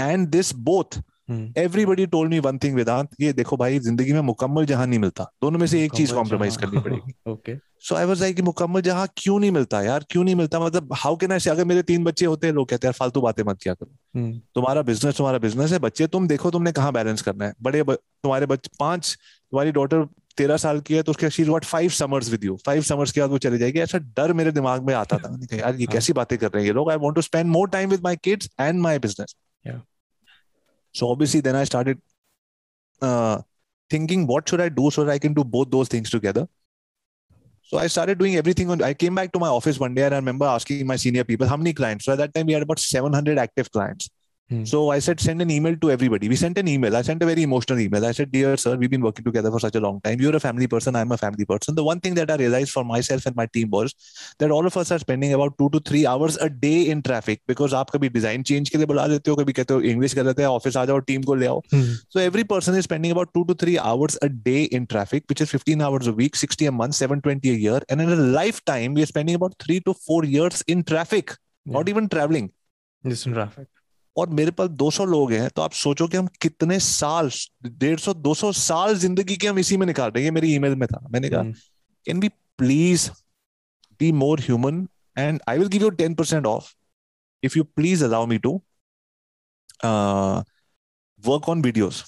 [0.00, 4.66] and this both everybody told me one thing Vedant ये देखो भाई ज़िंदगी में मुकम्मल
[4.66, 8.20] जहाँ नहीं मिलता दोनों में से एक चीज़ कॉम्प्रोमाइज करनी पड़ेगी। Okay so I was
[8.20, 10.60] like मुकम्मल जहाँ क्यों नहीं मिलता यार क्यों नहीं मिलता?
[10.60, 12.98] मतलब हाउ कैन आई से अगर मेरे तीन बच्चे होते हैं लोग कहते हैं यार
[12.98, 14.40] फालतू बातें मत किया करो। hmm.
[14.54, 18.46] तुम्हारा बिज़नेस तुम्हारा बिज़नेस है बच्चे तुम देखो तुमने कहाँ बैलेंस करना है। बड़े तुम्हारे
[18.46, 20.06] बच्चे पाँच तुम्हारी डॉटर
[20.36, 23.20] तेरह साल की है तो उसके she what five summers with you five summers के
[23.20, 26.12] बाद वो चले जाएगी। ऐसा डर मेरे दिमाग में आता था। यार ये हाँ। कैसी
[26.12, 26.90] बातें कर रहे हैं ये लोग?
[26.90, 29.34] I want to spend more time with my kids and my business
[30.92, 32.00] So obviously, then I started
[33.00, 33.42] uh,
[33.90, 36.48] thinking, what should I do so that I can do both those things together?
[37.62, 38.70] So I started doing everything.
[38.70, 41.24] On, I came back to my office one day and I remember asking my senior
[41.24, 42.04] people, how many clients?
[42.04, 44.10] So at that time, we had about 700 active clients.
[44.49, 44.63] Hmm.
[44.63, 46.29] So I said, send an email to everybody.
[46.29, 46.95] We sent an email.
[46.95, 48.05] I sent a very emotional email.
[48.05, 50.21] I said, Dear sir, we've been working together for such a long time.
[50.21, 50.95] You're a family person.
[50.95, 51.75] I'm a family person.
[51.75, 53.93] The one thing that I realized for myself and my team was
[54.39, 57.41] that all of us are spending about two to three hours a day in traffic
[57.45, 60.25] because आप कभी design change के लिए बुला लेते हो कभी कहते हो English कर
[60.25, 61.61] लेते हैं ऑफिस आ जाओ टीम को ले आओ
[62.15, 65.41] so every person is spending about two to three hours a day in traffic which
[65.41, 68.93] is 15 hours a week 60 a month 720 a year and in a lifetime
[68.93, 71.35] we are spending about three to four years in traffic
[71.65, 71.73] yeah.
[71.79, 72.49] not even traveling
[73.05, 73.67] just in traffic
[74.16, 77.30] और मेरे पास 200 लोग हैं तो आप सोचो कि हम कितने साल
[77.66, 80.74] डेढ़ सौ दो सौ साल ज़िंदगी के हम इसी में निकाल रहे हैं। मेरी ईमेल
[80.76, 81.42] में था। मैंने कहा
[82.06, 83.10] can be please
[84.00, 86.72] be more human and I will give you ten percent of
[87.42, 88.54] if you please allow me to
[91.22, 92.04] work on videos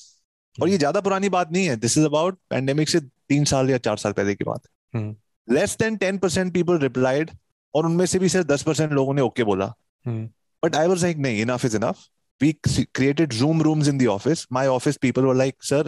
[0.62, 3.78] और ये ज़्यादा पुरानी बात नहीं है। दिस इज़ अबाउट पैंडेमिक से तीन साल या
[3.78, 5.10] चार साल पहले की बात। है
[5.48, 7.30] less than ten percent people replied
[7.74, 9.74] और उनमें से भी सिर्फ़ दस परसेंट लोगों ने ओके okay बोला।
[10.06, 10.26] hmm.
[10.64, 12.08] But I was like, no, enough is enough.
[12.40, 12.54] We
[12.94, 14.46] created Zoom rooms in the office.
[14.50, 15.82] My office people were like, sir,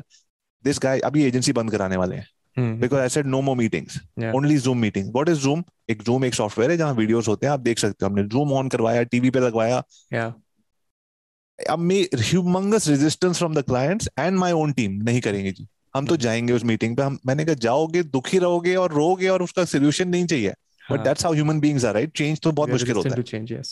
[0.65, 2.27] this guy, अभी agency बंद कराने वाले हैं.
[2.57, 2.75] Hmm.
[2.81, 4.33] Because I said no more meetings, yeah.
[4.33, 5.11] only Zoom meetings.
[5.17, 5.63] What is Zoom?
[5.91, 8.53] एक Zoom एक software है जहाँ videos होते हैं आप देख सकते हो हमने Zoom
[8.53, 9.83] ऑन करवाया टीवी पे लगवाया
[10.15, 10.33] yeah.
[12.21, 16.23] Humongous resistance from the clients and my own team नहीं करेंगे जी हम तो hmm.
[16.23, 20.09] जाएँगे उस मीटिंग पे हम मैंने कहा जाओगे दुखी रहोगे और रोगे और उसका सोल्यूशन
[20.09, 20.55] नहीं चाहिए
[20.93, 23.65] but that's how human beings are right change तो बहुत मुश्किल होता है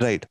[0.00, 0.24] right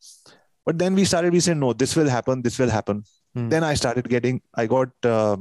[0.67, 3.03] but then we started we said no this will happen this will happen
[3.35, 3.49] hmm.
[3.49, 5.37] then i started getting i got uh,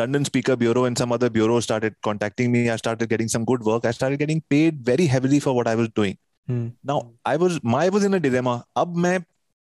[0.00, 3.62] london speaker bureau and some other bureaus started contacting me i started getting some good
[3.70, 6.16] work i started getting paid very heavily for what i was doing
[6.48, 6.68] hmm.
[6.92, 9.18] now i was my was in a dilemma अब मैं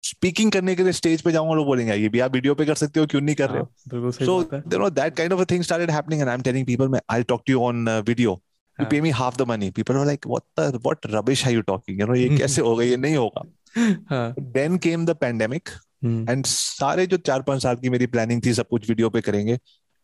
[0.04, 2.74] speaking करने के लिए stage पे जाऊंगा लोग बोलेंगे ये भी आप वीडियो पे कर
[2.74, 5.62] सकते हो क्यों नहीं कर रहे हो so you know that kind of a thing
[5.62, 8.40] started happening and I am telling people मैं I talk to you on video
[8.80, 11.64] you pay me half the money people are like what the what rubbish are you
[11.70, 13.42] talking you know ये कैसे होगा ये नहीं होगा
[13.78, 15.68] then came the pandemic
[16.04, 19.58] and सारे जो चार पांच साल की मेरी प्लानिंग थी सब कुछ वीडियो पे करेंगे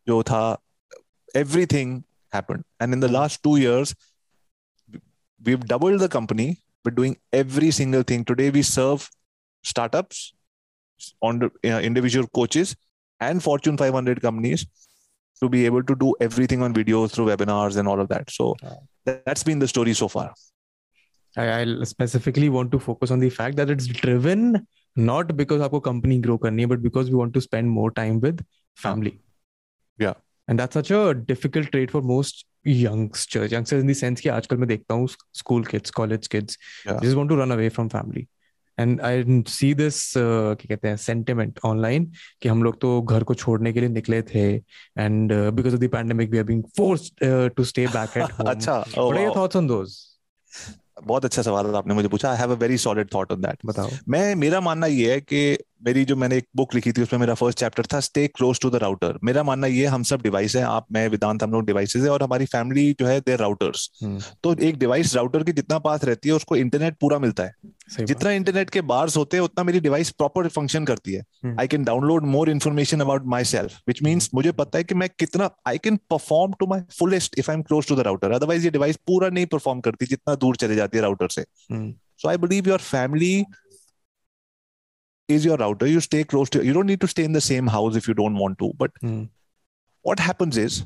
[0.09, 0.42] जो था
[1.37, 2.02] everything
[2.33, 3.94] happened and in the last two years
[5.40, 6.48] we've doubled the company
[6.85, 9.07] we're doing every single thing today we serve
[9.64, 10.35] startups
[11.22, 12.74] on the, uh, individual coaches
[13.20, 14.66] and fortune 500 companies
[15.42, 18.50] to be able to do everything on videos through webinars and all of that so
[19.04, 20.28] that's been the story so far
[21.36, 24.65] I, I specifically want to focus on the fact that it's driven
[24.96, 28.19] not because आपको company grow करनी है but because we want to spend more time
[28.19, 28.43] with
[28.78, 29.19] family.
[30.00, 30.13] Yeah.
[30.48, 33.52] And that's such a difficult trait for most youngsters.
[33.52, 37.00] Youngsters in the sense कि आजकल मैं देखता हूँ school kids, college kids, yeah.
[37.00, 38.28] just want to run away from family.
[38.80, 42.06] And I see this क्या कहते हैं sentiment online
[42.41, 45.89] कि हम लोग तो घर को छोड़ने के लिए निकले थे and because of the
[45.91, 47.24] pandemic we are being forced
[47.56, 50.00] to stay back at home अच्छा what are your thoughts on those
[51.03, 53.89] बहुत अच्छा सवाल आपने मुझे पूछा। I have a very solid thought on that बताओ।
[54.10, 57.34] मैं मेरा मानना ये है कि मेरी जो मैंने एक बुक लिखी थी उसमें मेरा
[57.34, 60.63] फ़र्स्ट चैप्टर था stay close to the router मेरा मानना ये हम सब डिवाइस है
[60.63, 63.89] आप मैं वेदांत हम लोग डिवाइसेज है और हमारी फैमिली जो है देर राउटर्स
[64.43, 68.32] तो एक डिवाइस राउटर के जितना पास रहती है उसको इंटरनेट पूरा मिलता है। जितना
[68.32, 72.26] इंटरनेट के बार्स होते हैं उतना मेरी डिवाइस प्रॉपर फ़ंक्शन करती है। I can download
[72.26, 76.54] more information about myself which means मुझे पता है कि मैं कितना I can perform
[76.60, 79.46] to my fullest if I am close to the router otherwise ये डिवाइस पूरा नहीं
[79.46, 83.43] परफॉर्म करती जितना दूर चले जाती है राउटर से। So I believe your family
[85.29, 87.67] is your router you stay close to you don't need to stay in the same
[87.67, 89.23] house if you don't want to but hmm.
[90.07, 90.81] what happens is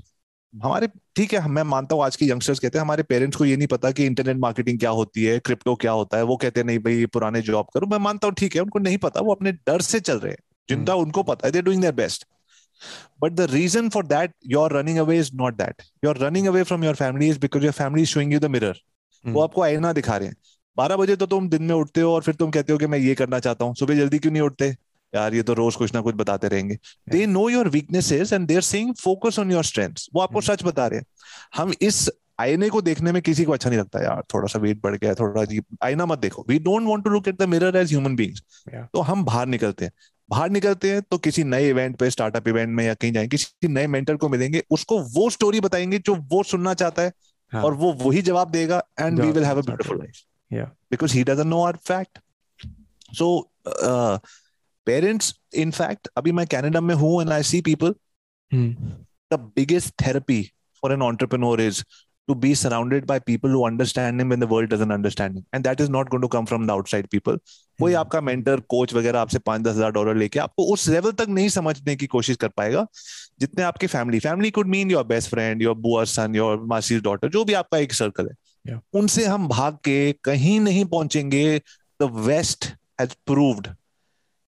[0.63, 3.57] हमारे ठीक है मैं मानता हूँ आज के youngsters कहते हैं हमारे पेरेंट्स को ये
[3.57, 6.67] नहीं पता कि इंटरनेट मार्केटिंग क्या होती है क्रिप्टो क्या होता है वो कहते हैं
[6.67, 9.51] नहीं भाई पुराने जॉब करो। मैं मानता हूँ ठीक है उनको नहीं पता वो अपने
[9.51, 11.03] डर से चल रहे हैं जिनका hmm.
[11.03, 12.25] उनको पता है they doing their best
[13.21, 16.83] but the reason for that you're running away is not that you're running away from
[16.83, 18.75] your family is because your family showing you the mirror
[19.25, 20.35] वो आपको आईना दिखा रहे हैं।
[20.77, 22.99] बारह बजे तो तुम दिन में उठते हो और फिर तुम कहते हो कि मैं
[22.99, 24.75] ये करना चाहता हूँ। सुबह जल्दी क्यों नहीं उठते?
[25.13, 26.77] यार ये तो रोज कुछ ना कुछ बताते रहेंगे।
[27.09, 30.49] They know your weaknesses and they're saying focus on your strengths वो आपको hmm.
[30.49, 31.05] सच बता रहे हैं।
[31.55, 32.09] हम इस
[32.39, 35.13] आईने को देखने में किसी को अच्छा नहीं लगता यार। थोड़ा सा वेट बढ़ गया
[35.13, 38.15] थोड़ा अजीब आईना मत देखो। We don't want to look at the mirror as human
[38.15, 39.91] beings तो हम बाहर निकलते हैं।
[40.29, 43.67] बाहर निकलते हैं तो किसी नए इवेंट पे स्टार्टअप इवेंट में या कहीं जाएँगे किसी
[43.67, 47.11] नए मेंटर को मिलेंगे उसको वो स्टोरी बताएँगे जो वो सुनना चाहता है
[47.51, 47.63] हाँ.
[47.63, 50.23] और वो वही जवाब देगा and we will have a beautiful life
[50.90, 52.18] Because he doesn't know our fact
[53.14, 53.28] so
[54.86, 57.94] parents in fact अभी मैं कनाडा में हूं and I see people
[59.32, 60.42] the biggest therapy
[60.82, 61.84] for an entrepreneur is
[62.28, 65.64] to be surrounded by people who understand him when the world doesn't understand him and
[65.64, 67.38] that is not going to come from the outside people
[67.80, 68.00] कोई hmm.
[68.00, 71.48] आपका mentor coach वगैरह आपसे पांच दस हजार dollar लेके आपको उस लेवल तक नहीं
[71.48, 72.86] समझने की कोशिश कर पाएगा
[73.40, 77.28] जितने आपकी family family could mean your best friend your बुआ सन योर मासी डॉटर
[77.28, 78.34] जो भी आपका एक सर्कल है
[78.69, 78.81] Yeah.
[78.93, 81.61] उनसे हम भाग के कहीं नहीं पहुँचेंगे
[82.01, 82.65] द वेस्ट
[83.01, 83.67] हैज़ प्रूव्ड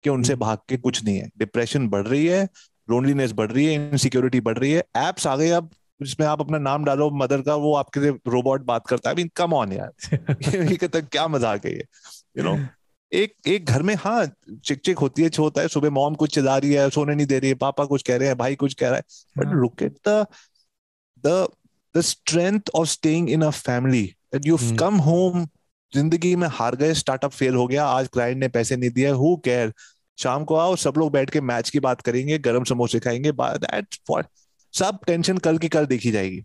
[0.05, 0.41] कि उनसे hmm.
[0.41, 2.49] भाग के कुछ नहीं है। डिप्रेशन बढ़ रही है
[2.91, 5.71] लोनलीनेस बढ़ रही है इनसिक्योरिटी बढ़ रही है। एप्स आ गए अब
[6.03, 9.73] जिसमें आप अपना नाम डालो मदर का वो आपके रोबोट बात करता है। कम ऑन
[9.73, 10.15] यार।
[10.69, 11.85] ये कहता क्या मज़ाक है ये?
[12.39, 12.59] यू नो
[13.13, 14.27] एक एक घर में हाँ
[14.65, 17.39] चिक चिक होती है होता है। सुबह मॉम कुछ चिल्ला रही है सोने नहीं दे
[17.39, 19.03] रही है पापा कुछ कह रहे हैं भाई कुछ कह रहा है।
[19.39, 20.27] But look at the
[21.27, 21.49] the
[21.99, 24.03] the strength of staying in a family
[24.35, 25.47] that you come home
[25.93, 29.37] ज़िंदगी में हार गए स्टार्टअप फेल हो गया आज क्लाइंट ने पैसे नहीं दिए हु
[29.37, 29.73] केयर
[30.19, 33.33] शाम को आओ सब लोग बैठ के मैच की बात करेंगे गरम समोसे खाएँगे
[34.75, 36.43] सब टेंशन कल की कल देखी जाएगी।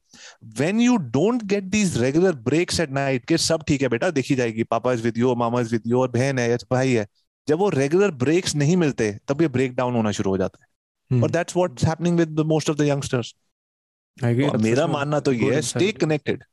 [0.60, 4.36] When you don't get these regular breaks at night के सब ठीक है बेटा देखी
[4.36, 7.08] जाएगी पापा इज़ विद यू मामा इज़ विद यू और बहन है या भाई है।
[7.48, 11.22] जब वो रेगुलर ब्रेक्स नहीं मिलते तब ये ब्रेक डाउन होना शुरू हो जाता है।
[11.22, 13.34] और that's what's happening with most of the youngsters
[14.22, 16.44] मेरा मानना तो ये है stay connected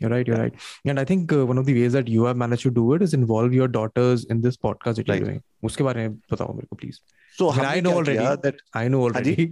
[0.00, 0.26] You're right.
[0.26, 0.54] You're right.
[0.84, 3.02] And I think uh, one of the ways that you have managed to do it
[3.02, 5.20] is involve your daughters in this podcast that right.
[5.20, 5.42] you're doing.
[5.64, 6.98] उसके बारे में बताओ मेरे को please.
[7.36, 8.24] So I, mean, I know already.
[8.46, 9.46] That I know already.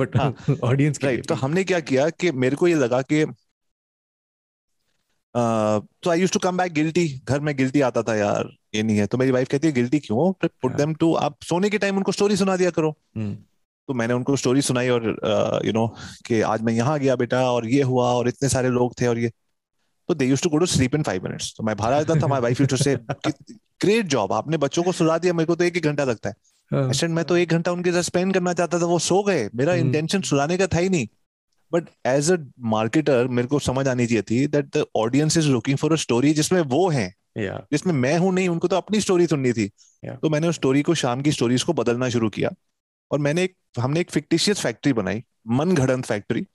[0.00, 0.32] but हाँ,
[0.70, 1.28] audience के right.
[1.28, 3.24] तो हमने क्या किया कि मेरे को ये लगा कि
[5.34, 8.96] तो I used to come back guilty घर में गिल्टी आता था यार ये नहीं
[8.96, 11.96] है तो मेरी वाइफ कहती है गिल्टी क्यों पुट देम टू आप सोने के टाइम
[11.96, 13.34] उनको स्टोरी सुना दिया करो hmm.
[13.88, 15.06] तो मैंने उनको स्टोरी सुनाई और
[15.64, 15.86] यू नो
[16.26, 19.18] कि आज मैं यहाँ गया बेटा और ये हुआ और इतने सारे लोग थे और
[19.18, 19.30] ये
[20.08, 22.26] तो they used to go to sleep in five minutes तो मैं बाहर आता था
[22.26, 22.96] my wife used to say
[23.80, 26.34] great job आपने बच्चों को सुला दिया मेरे को तो एक एक घंटा लगता है
[26.70, 29.74] हाँ। मैं तो एक घंटा उनके साथ स्पेंड करना चाहता था वो सो गए मेरा
[29.76, 31.08] इंटेंशन हम्म। सुलाने का था ही नहीं
[31.72, 32.36] बट एज अ
[32.68, 36.32] मार्केटर मेरे को समझ आनी चाहिए थी that the audience is looking for a story
[36.34, 37.60] जिसमें वो है yeah.
[37.72, 39.68] जिसमें मैं हूँ नहीं उनको तो अपनी स्टोरी सुननी थी
[40.02, 40.20] yeah.
[40.22, 42.50] तो मैंने उस स्टोरी को शाम की स्टोरीज को बदलना शुरू किया
[43.12, 45.22] और मैंने एक हमने एक फिक्टिशियस फैक्ट्री बनाई
[45.52, 46.46] मन घड़न फैक्ट्री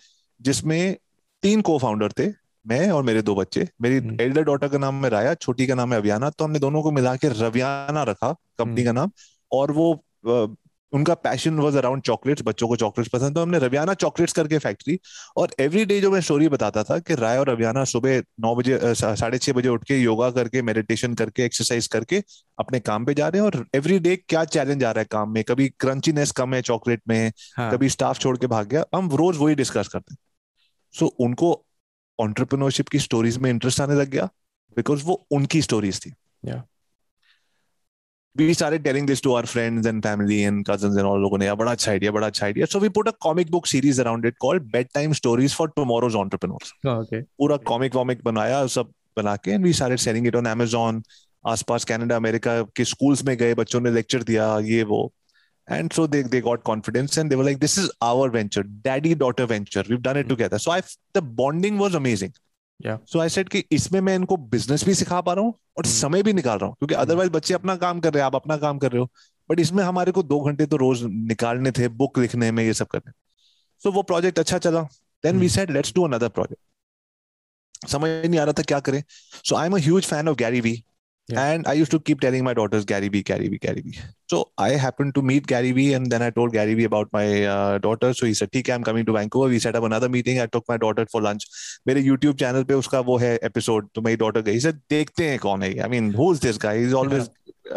[0.41, 0.97] जिसमें
[1.43, 2.27] तीन को फाउंडर थे
[2.65, 5.75] मैं और मेरे दो बच्चे मेरी एल्डर हम्म। डॉटर का नाम है राया छोटी का
[5.75, 9.11] नाम है अभियाना तो हमने दोनों को मिला के रवियाना रखा कंपनी का हम्म। नाम
[9.51, 9.93] और वो
[10.93, 14.99] उनका पैशन वॉज़ अराउंड चॉकलेट्स बच्चों को चॉकलेट्स पसंद तो हमने रवियाना चॉकलेट्स करके फैक्ट्री
[15.37, 18.79] और एवरी डे जो मैं स्टोरी बताता था कि राय और रवियाना सुबह नौ बजे
[18.95, 22.23] साढ़े छह बजे उठ के योगा करके मेडिटेशन करके एक्सरसाइज करके
[22.57, 25.31] अपने काम पे जा रहे हैं और एवरी डे क्या चैलेंज आ रहा है काम
[25.31, 27.71] में कभी क्रंचीनेस कम है चॉकलेट में हाँ.
[27.71, 30.17] कभी स्टाफ छोड़ के भाग गया हम रोज वही डिस्कस करते हैं
[30.93, 31.65] सो so, उनको
[32.19, 34.29] ऑन्टरप्रिनोरशिप की स्टोरीज में इंटरेस्ट आने लग गया
[34.77, 36.61] बिकॉज़ वो उनकी स्टोरीज थी yeah.
[38.36, 41.52] we started telling this to our friends and family and cousins and all लोगों ने
[41.54, 44.38] बड़ा अच्छा आइडिया बड़ा अच्छा idea so we put a comic book series around it
[44.44, 49.68] called bedtime stories for tomorrow's entrepreneurs okay पूरा comic वॉमिक बनाया सब बना के and
[49.68, 51.02] we started selling it on Amazon
[51.46, 55.12] आसपास कनाडा अमेरिका के स्कूल्स में गए बच्चों ने लेक्चर दिया ये वो
[55.68, 59.14] and so they, they got confidence and they were like this is our venture daddy
[59.14, 60.30] daughter venture we've done it mm-hmm.
[60.30, 60.80] together so i
[61.14, 62.32] the bonding was amazing
[62.85, 63.21] yeah.
[63.21, 66.01] I said कि इसमें मैं इनको business भी सिखा पा रहा हूँ और mm-hmm.
[66.01, 68.57] समय भी निकाल रहा हूँ क्योंकि अदरवाइज़ बच्चे अपना काम कर रहे हैं आप अपना
[68.57, 69.09] काम कर रहे हो।
[69.49, 72.87] बट इसमें हमारे को दो घंटे तो रोज निकालने थे बुक लिखने में ये सब
[72.87, 73.11] करने।
[73.81, 74.81] सो so, वो प्रोजेक्ट अच्छा चला।
[75.23, 79.03] Then we said let's do another project समझ नहीं आ रहा था क्या करें।
[79.45, 80.83] So I am a huge fan of Gary Vee
[81.28, 81.40] Yeah.
[81.40, 83.98] And I used to keep telling my daughters, Gary Vee, Gary Vee, Gary Vee.
[84.28, 87.44] So I happened to meet Gary Vee, and then I told Gary Vee about my
[87.46, 88.12] uh, daughter.
[88.12, 90.40] So he said, "ठीक है, I'm coming to Vancouver." We set up another meeting.
[90.40, 91.46] I took my daughter for lunch.
[91.86, 93.88] मेरे YouTube channel पे उसका वो है episode.
[93.94, 94.54] तो मेरी daughter गई.
[94.54, 95.82] He said, देखते हैं कौन है ये.
[95.84, 96.74] I mean, who's this guy?
[96.78, 97.30] He's always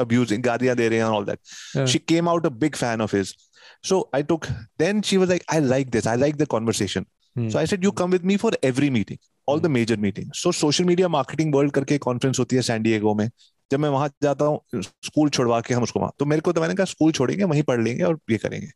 [0.06, 1.40] abusing, गालियां दे रहे हैं and all that.
[1.76, 1.86] Yeah.
[1.86, 3.36] She came out a big fan of his.
[3.84, 4.50] So I took.
[4.80, 6.08] Then she was like, "I like this.
[6.08, 7.50] I like the conversation." Hmm.
[7.50, 9.20] So I said, "You come with me for every meeting,
[9.51, 13.29] All the major meeting so social media marketing world करके conference होती है सैंडिएगो में।
[13.71, 16.75] जब मैं वहाँ जाता हूँ school छोड़वा के हम उसको तो मेरे को तो मैंने
[16.75, 18.71] कहा स्कूल छोड़ेंगे वहीं पढ़ लेंगे और ये करेंगे.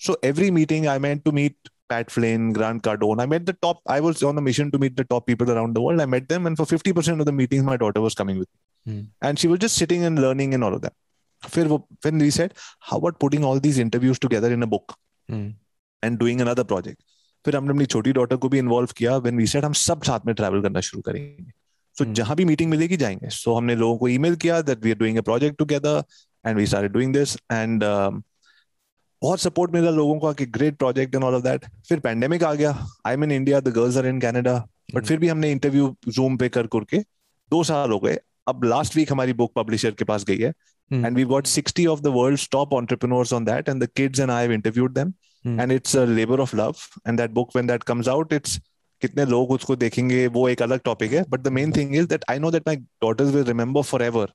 [0.00, 3.80] So every meeting I meant to meet Pat Flynn Grant Cardone I met the top
[3.90, 6.46] I was on mission to meet the top people around the world I met them
[6.46, 9.60] and for fifty percent of the meeting my daughter was coming with and she was
[9.60, 12.52] just sitting and learning and all of them फिर वो फिर री set
[12.90, 14.92] how what putting all these interviews together in a book
[15.28, 17.02] and doing another project
[17.44, 19.16] फिर हमने अपनी छोटी daughter को भी इन्वॉल्व किया.
[19.16, 21.50] व्हेन वी सेड हम सब साथ में ट्रैवल करना शुरू करेंगे.
[21.98, 22.14] सो Hmm.
[22.14, 23.28] जहाँ भी मीटिंग मिलेगी जाएँगे.
[23.28, 26.02] सो so, हमने लोगों को ईमेल किया that we are doing a project together
[26.46, 27.84] and we started doing this and
[29.22, 32.54] बहुत सपोर्ट मिला लोगों का कि great project and all of that फिर पैंडेमिक आ
[32.54, 32.86] गया.
[33.06, 35.04] I am in India the girls are in Canada but.
[35.04, 36.98] फिर भी हमने इंटरव्यू जूम पे कर करके
[37.50, 38.18] दो साल हो गए.
[38.48, 40.52] अब लास्ट वीक हमारी बुक पब्लिशर के पास गई है.
[40.92, 44.30] And we we've got 60 of the top top on on and the kids and
[44.30, 45.12] i have interviewed them.
[45.44, 45.60] Hmm.
[45.62, 48.58] and it's a labor of love and that book when that comes out it's
[49.02, 52.24] कितने लोग उसको देखेंगे वो एक अलग topic है but the main thing is that
[52.30, 54.32] I know that my daughters will remember forever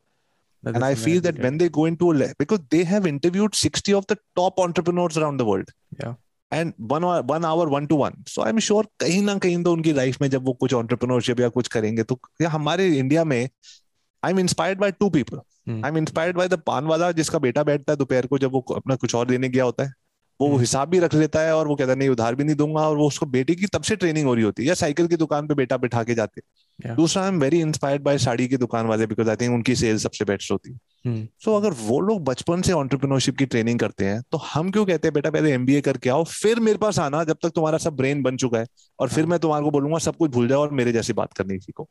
[0.64, 3.96] That and i feel that when they go into a because they have interviewed 60
[3.98, 5.72] of the top entrepreneurs around the world
[6.04, 6.14] Yeah.
[6.52, 9.74] and one hour one hour one to one so i'm sure कहीं ना कहीं तो
[9.74, 13.40] उनकी life में जब वो कुछ entrepreneurship या कुछ करेंगे तो या हमारे इंडिया में
[13.40, 15.84] I am inspired by two people Hmm.
[15.86, 18.60] I am inspired by the paan wala जिसका बेटा बैठता है दोपहर को जब वो
[18.76, 19.94] अपना कुछ और देने गया होता है
[20.42, 20.60] वो Hmm.
[20.60, 22.98] हिसाब भी रख लेता है और वो कहता है नहीं उधार भी नहीं दूँगा और
[22.98, 25.48] वो उसको बेटे की तब से ट्रेनिंग हो रही होती है या साइकिल की दुकान
[25.48, 26.96] पे बेटा बैठा के जाते हैं Yeah.
[26.96, 29.98] दूसरा I am very inspired by sari की दुकान वाले बिकॉज़ आई थिंक उनकी सेल
[29.98, 31.26] सबसे बेस्ट होती है.
[31.26, 35.08] सो अगर वो लोग बचपन से ऑन्टरप्रिनोरशिप की ट्रेनिंग करते हैं तो हम क्यों कहते
[35.08, 38.24] हैं बेटा पहले एमबीए करके आओ फिर मेरे पास आना जब तक तुम्हारा सब ब्रेन
[38.24, 38.68] बन चुका है
[39.00, 41.60] और फिर मैं तुम्हारे को बोलूँगा सब कुछ भूल जाओ और मेरे जैसी बात करनी
[41.60, 41.90] सीखो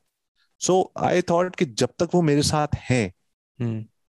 [0.60, 3.14] सो आई थॉट कि जब तक वो मेरे साथ हैं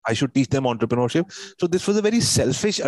[0.10, 1.26] I should teach teach them entrepreneurship.
[1.62, 2.82] So this was a very selfish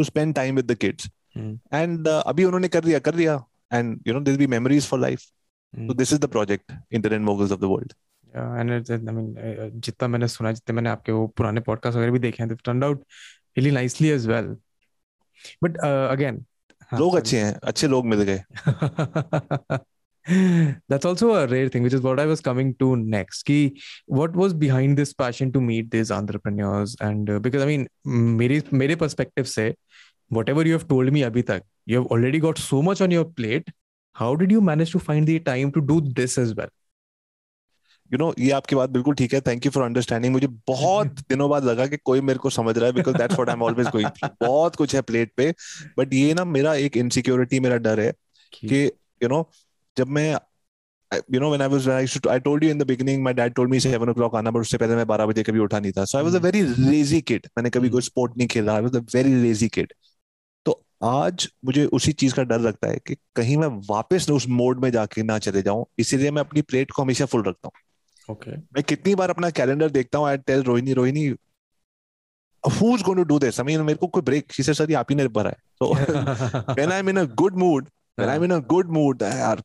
[0.00, 1.10] attempt to spend time with the kids.
[1.34, 1.54] Hmm.
[1.70, 4.98] And uh, अभी उन्होंने कर दिया कर दिया and you know there'll be memories for
[4.98, 5.24] life.
[5.76, 5.88] Hmm.
[5.88, 7.94] So this is the project Internet Moguls of the World.
[8.34, 11.96] Yeah, and it, I mean, uh, जितना मैंने सुना जितने मैंने आपके वो पुराने पॉडकास्ट
[11.96, 13.04] वगैरह भी देखे हैं turned out
[13.56, 14.56] really nicely as well.
[15.62, 16.44] But uh, again,
[16.90, 17.16] हाँ, लोग.
[17.16, 18.44] अच्छे हैं अच्छे लोग मिल गए
[20.87, 23.43] That's also a rare thing, which is what I was coming to next.
[23.43, 26.95] Ki, what was behind this passion to meet these entrepreneurs?
[26.99, 29.73] And uh, because I mean, मेरे मेरे perspective से,
[30.29, 33.25] whatever you have told me अभी तक, you have already got so much on your
[33.25, 33.71] plate.
[34.15, 36.69] How did you manage to find the time to do this as well?
[38.13, 41.49] You know ये आपकी बात बिल्कुल ठीक है थैंक यू फॉर अंडरस्टैंडिंग मुझे बहुत दिनों
[41.49, 43.87] बाद लगा कि कोई मेरे को समझ रहा है because that's what I am always
[43.87, 45.53] going बहुत कुछ है प्लेट पे
[45.99, 48.11] बट ये ना मेरा एक इनसिक्योरिटी मेरा डर है
[48.53, 48.85] कि
[49.23, 49.41] यू नो
[49.98, 50.30] जब मैं
[51.34, 53.70] you know when I was I I told you in the beginning my dad told
[53.70, 56.18] me seven o'clock आना बट उससे पहले मैं बारह बजे कभी उठा नहीं था। So
[56.18, 57.92] I was a very lazy kid मैंने कभी hmm.
[57.92, 59.92] कोई स्पोर्ट नहीं खेला। I was a very lazy kid
[60.66, 60.72] तो
[61.04, 64.90] आज मुझे उसी चीज़ का डर लगता है कि कहीं मैं वापस उस मोड में
[64.90, 67.82] जाके ना चले जाऊँ। इसीलिए मैं अपनी प्लेट को हमेशा फुल रखता हूँ।
[68.28, 68.56] Okay.
[68.74, 71.26] मैं कितनी बार अपना कैलेंडर देखता हूँ I tell Rohini Rohini
[72.64, 75.10] who is going to do this I मेरे को कोई ब्रेक शी सर ये आप
[75.10, 78.44] ही ने भरा है। So when I am in a good mood when I am
[78.44, 78.52] in
[79.22, 79.62] यार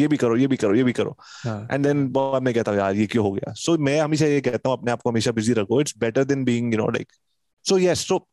[0.00, 2.70] ये भी करो ये भी करो ये भी करो। हाँ, एंड देन बाद में कहता
[2.70, 3.52] हूँ यार ये क्यों हो गया?
[3.52, 6.24] सो so, मैं हमेशा ये कहता हूँ अपने आप को हमेशा बिज़ी रखो। It's better
[6.24, 7.12] than being you know like
[7.64, 8.26] so yes so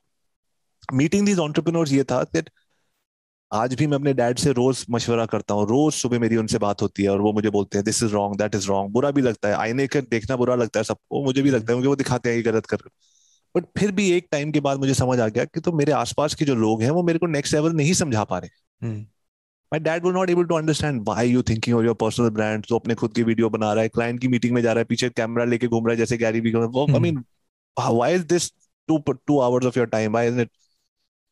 [0.93, 2.49] meeting these entrepreneurs ये था दैट
[3.51, 6.82] आज भी मैं अपने डैड से रोज मशवरा करता हूँ। रोज सुबह मेरी उनसे बात
[6.82, 9.21] होती है और वो मुझे बोलते हैं this is wrong that is wrong बुरा भी
[9.21, 11.95] लगता है। आईने का देखना बुरा लगता है सबको। मुझे भी लगता है क्योंकि वो
[11.95, 12.77] दिखाते हैं ये गलत कर
[13.56, 16.36] बट फिर भी एक टाइम के बाद मुझे समझ आ गया कि तो मेरे आसपास
[16.36, 18.49] के जो लोग हैं वो मेरे को नेक्स्ट लेवल नहीं समझा पा रहे।
[19.73, 22.67] हम्म, my dad was not able to understand why you thinking of your personal brand
[22.67, 24.86] तो अपने खुद की वीडियो बना रहा है क्लाइंट की मीटिंग में जा रहा है
[24.86, 27.01] पीछे कैमरा लेके घूम रहा है जैसे गैरी वी वो I Hmm.
[27.01, 27.23] Mean
[27.99, 28.49] why is this
[28.89, 30.51] two two hours of your time why isn't it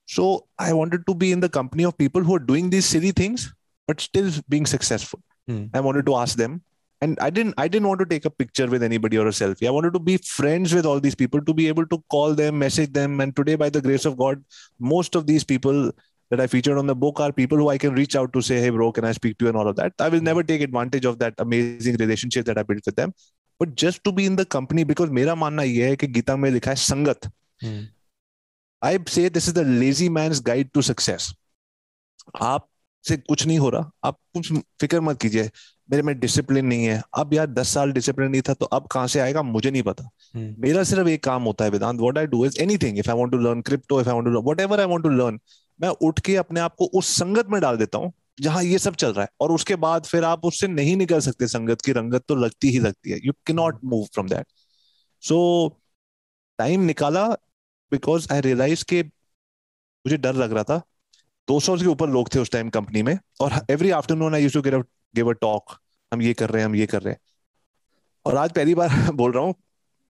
[0.08, 0.26] so
[0.60, 3.46] i wanted to be in the company of people who are doing these silly things
[3.88, 5.22] but still being successful
[5.52, 5.64] Hmm.
[5.74, 6.62] i wanted to ask them
[7.02, 9.68] and i didn't i didn't want to take a picture with anybody or a selfie
[9.72, 12.60] i wanted to be friends with all these people to be able to call them
[12.66, 14.44] message them and today by the grace of god
[14.94, 15.82] most of these people
[16.32, 18.60] that I featured on the book are people who I can reach out to say,
[18.60, 19.94] hey, bro, can I speak to you and all of that.
[20.00, 23.14] I will never take advantage of that amazing relationship that I built with them.
[23.60, 26.50] But just to be in the company, because मेरा मानना ये है कि गीता में
[26.52, 27.30] लिखा है संगत.
[27.64, 27.88] हम्म,
[28.82, 31.34] I say this is the lazy man's guide to success.
[32.42, 32.68] आप
[33.06, 35.50] से कुछ नहीं हो रहा आप कुछ फ़िक्र मत कीजिए
[35.92, 39.08] मेरे में डिसिप्लिन नहीं है अब यार दस साल डिसिप्लिन नहीं था तो अब कहाँ
[39.08, 40.04] से आएगा मुझे नहीं पता
[40.36, 43.18] हम्म, मेरा सिर्फ़ एक काम होता है Vedant what I do is anything if I
[43.18, 45.40] want to learn crypto if I want to whatever I want to learn
[45.82, 48.96] मैं उठ के अपने आप को उस संगत में डाल देता हूँ जहाँ ये सब
[48.96, 52.24] चल रहा है। और उसके बाद फिर आप उससे नहीं निकल सकते संगत की रंगत
[52.28, 54.48] तो लगती ही लगती है। You can not move from that
[55.24, 55.38] so
[56.60, 57.28] time निकाला
[57.92, 60.82] बिकॉज़ आई रियलाइज़ के मुझे डर लग रहा था।
[61.48, 64.84] 200 के ऊपर लोग थे उस टाइम कंपनी में और every afternoon I used to
[65.16, 65.72] give a talk
[66.14, 67.20] हम ये कर रहे हैं हम ये कर रहे हैं।
[68.26, 69.56] और आज पहली बार बोल रहा हूँ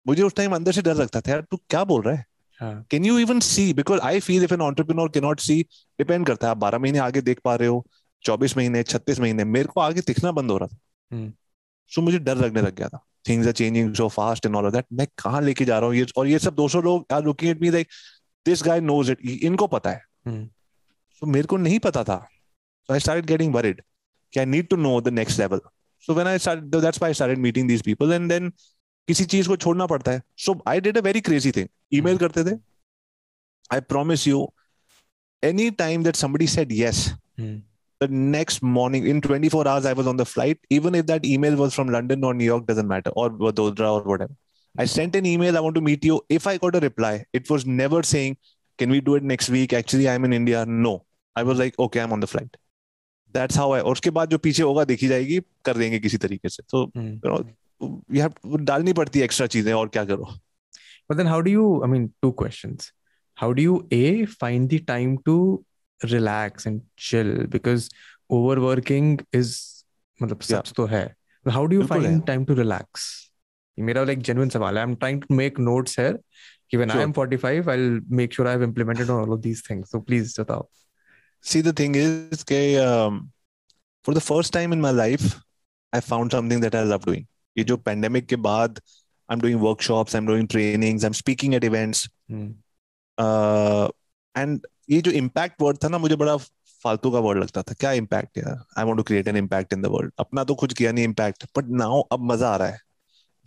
[0.08, 2.24] मुझे उस टाइम अंदर से डर लगता था यार तू क्या बोल रहा हाँ,
[2.62, 5.62] can you even see because I feel if an entrepreneur के नॉट सी
[6.00, 7.86] डिपेंड करता है। आप बारह महीने आगे देख पा रहे हो
[8.24, 10.78] चौबीस महीने छत्तीस महीने मेरे को आगे दिखना बंद हो रहा था।
[11.12, 11.32] हम्म,
[11.92, 14.74] सो मुझे डर लगने लग गया था। Things are changing so fast and all of
[14.74, 16.06] that मैं कहाँ लेके जा रहा हूँ ये?
[16.18, 17.88] और ये सब 200 लोग are looking at me like
[18.46, 20.46] this guy knows it इनको पता है। हम्म,
[21.22, 22.18] सो मेरे को नहीं पता था।
[22.90, 23.82] So I started getting worried
[24.34, 25.60] कि I need to know the next level
[26.04, 28.52] so when I start that's why I started meeting these people and then
[29.08, 32.44] किसी चीज़ को छोड़ना पड़ता है so I did a very crazy thing email करते
[32.44, 32.56] थे
[33.74, 34.48] I promise you
[35.44, 37.06] any time that somebody said yes
[37.40, 37.62] hmm,
[38.02, 41.56] the next morning in 24 hours i was on the flight even if that email
[41.62, 45.30] was from london or new york doesn't matter or vadodara or whatever i sent an
[45.32, 48.38] email i want to meet you if i got a reply it was never saying
[48.80, 50.94] can we do it next week actually i'm in india no
[51.36, 52.60] i was like okay i'm on the flight
[53.36, 56.50] that's how i और उसके बाद जो पीछे होगा देखी जाएगी कर देंगे किसी तरीके
[56.50, 57.20] से तो हम्म.
[57.38, 57.46] you
[57.82, 60.26] डालनी पड़ती है एक्स्ट्रा चीज़ें और क्या करो?
[61.10, 62.92] But then how do you I mean two questions
[63.38, 65.38] how do you uh find the time to
[66.02, 67.90] relax and chill because
[68.30, 69.58] overworking is
[70.20, 71.06] मतलब सच तो है.
[71.46, 73.04] How do you find time to relax
[73.78, 74.84] मेरा like genuine सवाल है.
[74.84, 76.20] I am trying to make notes here
[76.72, 79.70] कि when I am 45 I will make sure I have implemented all of these
[79.70, 80.68] things so please बताओ
[81.44, 82.62] see the thing is के
[84.06, 85.22] for the first time in my life
[85.94, 87.26] I found something that I love doing
[87.58, 88.80] ये जो pandemic के बाद,
[89.30, 92.08] I am doing workshops I am doing trainings I am speaking at events
[94.36, 96.36] and ये जो impact word था ना मुझे बड़ा
[96.84, 98.64] फालतू का वर्ड लगता था। क्या इम्पैक्ट यार?
[98.78, 101.46] I want to create an impact in the world अपना तो कुछ किया नहीं इम्पैक्ट
[101.58, 102.80] बट नाउ अब मज़ा आ रहा है।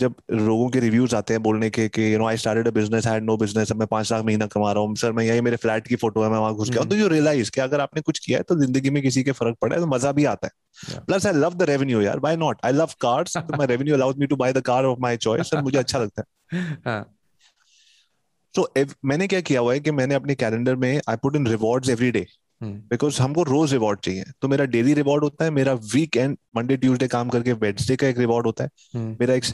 [0.00, 3.06] जब लोगों के रिव्यूज़ आते हैं बोलने के कि you know I started a business
[3.06, 5.56] had no business अब मैं पाँच लाख महीना कमा रहा हूँ सर मैं यही मेरे
[5.56, 8.00] फ्लैट की फ़ोटो है मैं वहाँ घुस गया हम्म। तो यू रियलाइज़ कि अगर आपने
[8.00, 10.46] कुछ किया है तो ज़िंदगी में किसी के फ़र्क पड़ा है तो मज़ा भी आता
[10.46, 14.18] है plus I love the revenue यार why not I love cars my revenue allows
[14.18, 17.02] me to buy the car of my choice और मुझे अच्छा लगता है.
[18.54, 18.68] तो
[19.04, 22.10] मैंने क्या किया हुआ है कि मैंने अपने कैलेंडर में I put in rewards every
[22.10, 22.26] day.
[22.62, 26.76] Because हमको रोज रिवॉर्ड चाहिए। तो मेरा डेली रिवॉर्ड होता है मेरा वीक एंड मंडे
[26.76, 28.70] ट्यूजडे काम करके वेडसडे का एक रिवॉर्ड होता है.
[29.20, 29.44] मेरा एक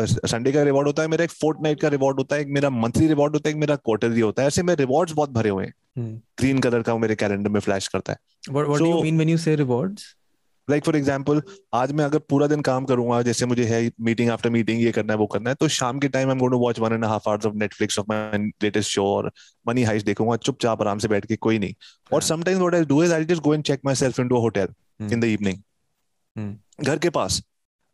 [0.00, 2.70] संडे का रिवॉर्ड होता है मेरा एक फोर्थ नाइट का रिवॉर्ड होता है एक मेरा
[2.70, 5.64] मंथली रिवॉर्ड होता है एक मेरा क्वार्टरली होता है। ऐसे में रिवॉर्ड बहुत भरे हुए
[5.64, 5.74] हैं.
[6.38, 8.18] ग्रीन कलर का मेरे कैलेंडर में फ्लैश करता है।
[10.70, 11.40] लाइक फॉर एग्ज़ाम्पल
[11.74, 15.12] आज मैं अगर पूरा दिन काम करूँगा जैसे मुझे है मीटिंग आफ्टर मीटिंग ये करना
[15.12, 17.04] है वो करना है तो शाम के time I am going to watch one and
[17.04, 19.30] half hours of Netflix of my latest show और
[19.68, 21.74] मनी हाइस्ट देखूँगा चुपचाप आराम से बैठ के कोई नहीं
[22.12, 22.22] और.
[22.22, 24.68] Sometimes what I do is I just go and check my self into a hotel.
[25.12, 26.54] In the evening.
[26.80, 27.42] घर के पास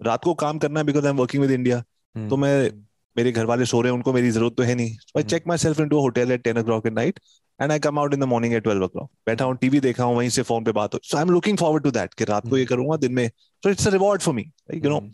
[0.01, 1.83] रात को काम करना है because I am working with India.
[2.15, 2.71] तो मैं
[3.17, 5.23] मेरे घर वाले सो रहे हैं उनको मेरी ज़रूरत तो है नहीं आई.
[5.23, 7.21] Check my self into hotel at ten o'clock in night
[7.63, 10.17] and I come out in the morning at twelve o'clock बैठा हूँ टीवी देखा हूँ
[10.17, 12.49] वहीं से फ़ोन पे बात हो so I am looking forward to that कि रात
[12.51, 13.29] को ये करूँगा दिन में
[13.63, 15.11] so it's a reward for me like you know Hmm.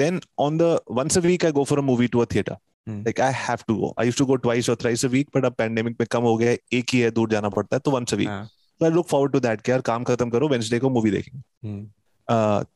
[0.00, 0.68] then on the
[0.98, 2.56] once a week I go for a movie to a theater.
[2.86, 3.00] Hmm.
[3.06, 3.90] Like I have to go.
[4.02, 6.36] I used to go twice or thrice a week, but अब pandemic में कम हो
[6.36, 8.28] गया है एक ही है दूर जाना पड़ता है तो once a week.
[8.28, 8.48] हाँ.
[8.80, 11.42] So I look forward to that कि यार काम खत्म करो Wednesday को मूवी देखेंगे
[11.68, 11.84] Hmm.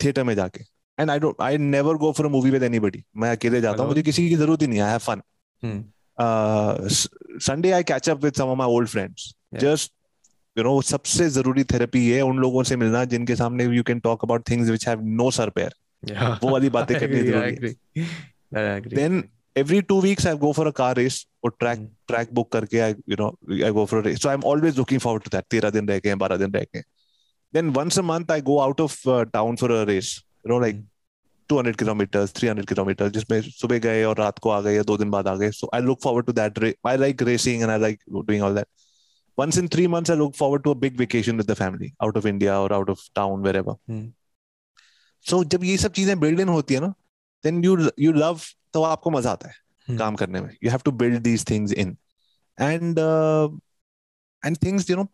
[0.03, 0.61] थिएटर में जाके
[0.99, 3.89] and I don't I never go for a movie with anybody मैं अकेले जाता हूँ
[3.89, 5.21] मुझे किसी की ज़रूरत ही नहीं I have fun
[6.21, 9.93] Sunday I catch up with some old friends just
[10.59, 14.25] you know सबसे ज़रूरी थेरेपी है उन लोगों से मिलना जिनके सामने you can talk
[14.25, 15.75] about things which have no sir pair
[16.43, 17.77] वो वाली बातें करनी ज़रूरी
[18.57, 19.25] है। Then
[19.57, 22.95] every two weeks I go for a car race और ट्रैक ट्रैक बुक करके I
[23.09, 25.65] you know I go for a race so I am always looking forward to that
[25.65, 26.83] 13 दिन रह गए 12 दिन रह गए
[27.55, 30.85] then once a month I go out of town for a race you know like
[31.49, 34.83] two hundred kilometre three hundred kilometre जिसमें सुबह गए और रात को आ गए या
[34.83, 37.71] दो दिन बाद आ गए। So I look forward to that I like racing and
[37.71, 38.67] I like doing all that
[39.39, 42.27] once in three months I look forward to a vacation with the family out of
[42.27, 44.13] India और out of town wherever
[45.31, 46.95] so जब ये सब चीज़ें build in होती है ना
[47.45, 48.41] then you you love
[48.73, 49.55] तो आपको मज़ा आता है
[49.91, 49.99] hmm.
[49.99, 51.97] काम करने में। You have to build these things in
[52.61, 52.99] and
[54.45, 55.07] and things you know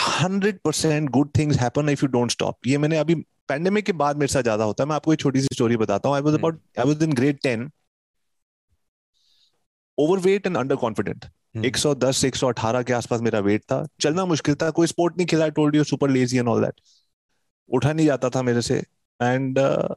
[0.00, 4.16] hundred percent good things happen if you don't stop ये मैंने अभी पैंडेमिक के बाद
[4.16, 6.34] मेरे साथ ज़्यादा होता है। मैं आपको एक छोटी सी स्टोरी बताता हूँ। I was.
[6.34, 7.70] About I was in grade ten
[9.98, 11.24] overweight and underconfident
[11.64, 14.86] एक सौ दस एक सौ अठारह के आसपास मेरा वेट था। चलना मुश्किल था। कोई
[14.86, 16.80] स्पोर्ट नहीं खेला told you super lazy and all that
[17.70, 18.78] उठा नहीं जाता था मेरे से।
[19.20, 19.94] एंड uh,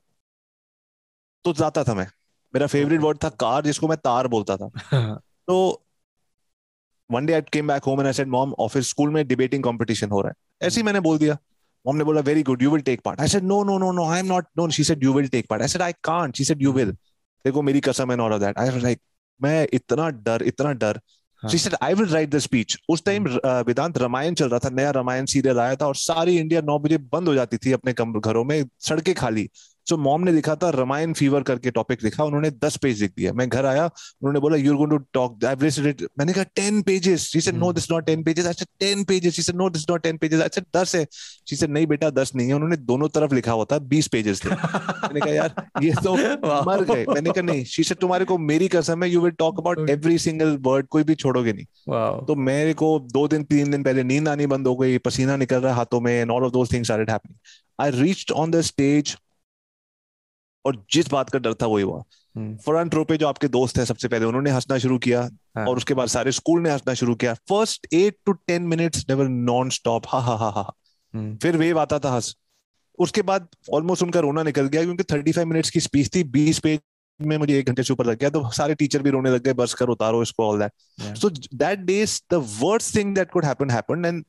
[1.45, 2.07] तो जाता था मैं।
[2.53, 4.69] मेरा फेवरेट वर्ड था कार जिसको मैं तार बोलता था।
[5.47, 5.85] तो
[7.09, 10.09] one day I came back home and I said mom office school में डिबेटिंग कंपटीशन
[10.09, 11.37] हो रहा है। ऐसे ही मैंने बोल दिया।
[11.87, 14.05] मॉम ने बोला very good you will take part I said no no no no
[14.05, 16.45] I am not no she said you will take part I said I can't she
[16.45, 16.73] said you
[17.45, 18.99] देखो मेरी कसम है not of that I was like
[19.41, 20.99] मैं इतना डर इतना डर.
[21.43, 23.27] She said I will write the speech उस टाइम
[23.67, 26.97] वेदांत रामायण चल रहा था नया रामायण सीरियल आया था और सारी इंडिया नौ बजे
[27.13, 29.49] बंद हो जाती थी अपने घरों में सड़कें खाली।
[29.87, 33.33] सो मॉम ने लिखा था रामायण फीवर करके टॉपिक लिखा उन्होंने दस पेज लिख दिया।
[33.33, 36.81] मैं घर आया उन्होंने बोला you're going to talk I listed it मैंने कहा ten
[36.81, 39.89] pages she said no this not ten pages said ten pages she said no this
[39.89, 41.05] not ten pages said दस है.
[41.49, 44.43] शी सेड नहीं बेटा दस नहीं है। उन्होंने दोनों तरफ़ लिखा हुआ था बीस पेजेस
[44.45, 46.15] थे। मैंने कहा यार ये तो
[46.67, 49.59] मर गए। मैंने कहा नहीं शी सेड तुम्हारे को मेरी कसम है you will talk
[49.59, 51.65] about every single word कोई भी छोड़ोगे नहीं।
[52.25, 55.61] तो मेरे को दो दिन तीन दिन पहले नींद आनी बंद हो गई पसीना निकल
[55.61, 59.17] रहा हाथों में and all of those things I reached on the stage
[60.65, 62.01] और जिस बात का डर था वही हुआ।
[62.65, 65.65] फ्रंट रो पे जो आपके दोस्त हैं सबसे पहले उन्होंने हंसना शुरू किया हाँ.
[65.67, 69.69] और उसके बाद सारे स्कूल ने हंसना शुरू किया। First eight to ten minutes non
[69.69, 70.69] stop हा हा हा हा।
[71.13, 72.35] फिर वेव आता था हंस।
[72.99, 76.59] उसके बाद ऑलमोस्ट उनका रोना निकल गया क्योंकि थर्टी फाइव मिनट्स की स्पीच थी बीस
[76.59, 76.79] पेज
[77.19, 79.53] में मुझे एक घंटे से ऊपर लग गया। तो सारे टीचर भी रोने लग गए
[79.53, 83.69] बस कर उतारो इसको all that so that day's the worst thing that could happen
[83.69, 84.23] happened and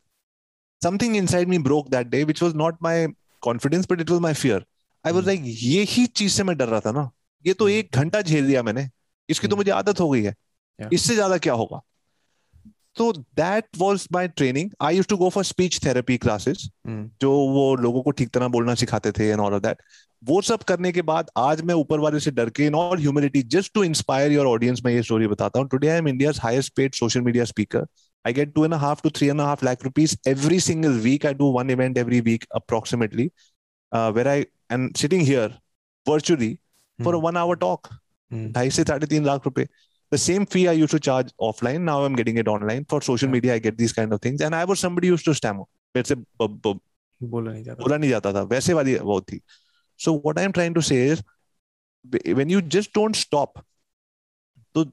[0.82, 3.06] something inside me broke that day which was not my
[3.40, 4.64] confidence but it was my fear
[5.06, 7.10] I was like ये ही चीज़ से मैं डर रहा था ना।
[7.46, 7.74] ये तो hmm.
[7.74, 8.88] एक घंटा झेल दिया मैंने।
[9.28, 9.58] इसकी तो hmm.
[9.58, 10.34] मुझे आदत हो गई है।
[10.92, 11.80] इससे ज़्यादा क्या होगा?
[12.96, 17.74] तो that was my training I use to go for speech therapy classes जो वो
[17.76, 19.82] लोगों को ठीक तरह बोलना सिखाते थे एंड ऑल ऑफ़ दैट
[20.24, 23.42] वो सब करने के बाद आज मैं ऊपर वाले से डर के in all humility
[23.54, 26.74] just to inspire your audience मैं ये स्टोरी बताता हूँ। Today I am India highest
[26.76, 27.86] paid social media speaker
[28.24, 30.98] I get two and a half to three and a half lakh rupees every single
[31.04, 31.24] week.
[31.28, 33.24] I do one event every week approximately,
[33.92, 34.36] uh, where I
[34.74, 35.48] and sitting here
[36.06, 37.04] virtually mm.
[37.04, 37.26] for a hmm.
[37.28, 37.90] one hour talk.
[38.30, 38.46] Hmm.
[38.52, 39.66] ढाई से साढ़े तीन लाख रुपए
[40.12, 41.80] the same fee I used to charge offline.
[41.80, 42.84] Now I'm getting it online.
[42.88, 43.32] For social yeah.
[43.32, 44.42] media, I get these kind of things.
[44.42, 45.64] And I was somebody used to stammer.
[45.96, 46.14] मेरे से
[47.20, 49.40] बोला नहीं जाता बोला नहीं जाता था वैसे वाली वो थी
[50.04, 51.22] so what I am trying to say is
[52.34, 53.58] when you just don't stop
[54.74, 54.84] तो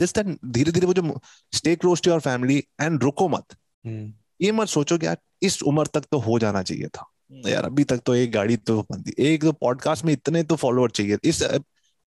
[0.00, 1.20] जस्ट दैट धीरे धीरे वो जो
[1.52, 3.56] stay close to your family and रुको मत
[3.86, 4.10] hmm.
[4.42, 7.84] ये मत सोचो कि यार इस उम्र तक तो हो जाना चाहिए था यार अभी
[7.84, 11.42] तक तो एक गाड़ी तो बनती एक तो पॉडकास्ट में इतने तो फॉलोअर चाहिए। इस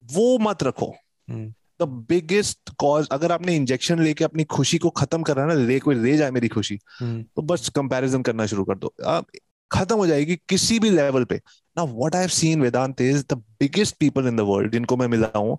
[0.03, 0.93] वो मत रखो।
[1.81, 5.59] द बिगेस्ट कॉज अगर आपने इंजेक्शन लेके अपनी खुशी को खत्म कर रहा है ना
[5.61, 9.27] ले कोई ले जाए मेरी खुशी हम्म। तो बस कंपैरिजन करना शुरू कर दो। आप
[9.71, 11.35] खत्म हो जाएगी किसी भी लेवल पे।
[11.77, 15.07] ना what I have seen Vedant is the biggest people in the world जिनको मैं
[15.07, 15.57] मिला हूँ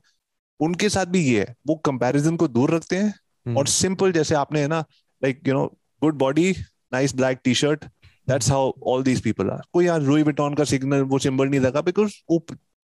[0.61, 4.35] उनके साथ भी ये है। वो कंपैरिजन को दूर रखते हैं हम्म। और सिंपल जैसे
[4.35, 4.81] आपने है ना
[5.23, 5.67] like you know
[6.03, 6.51] good body
[6.93, 7.85] nice black T shirt
[8.29, 11.61] that's how all these people are कोई यार रूई विटॉन का सिग्नल वो सिंबल नहीं
[11.61, 12.15] लगा बिकॉज़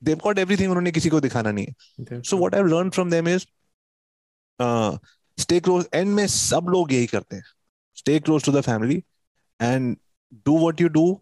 [0.05, 3.29] देव गॉट एवरीथिंग उन्होंने किसी को दिखाना नहीं है। So what I learn from them
[3.29, 3.47] is
[5.39, 7.43] stay close and में सब लोग यही करते हैं।
[7.97, 9.03] Stay close to the family
[9.61, 9.97] and
[10.47, 11.21] do what you do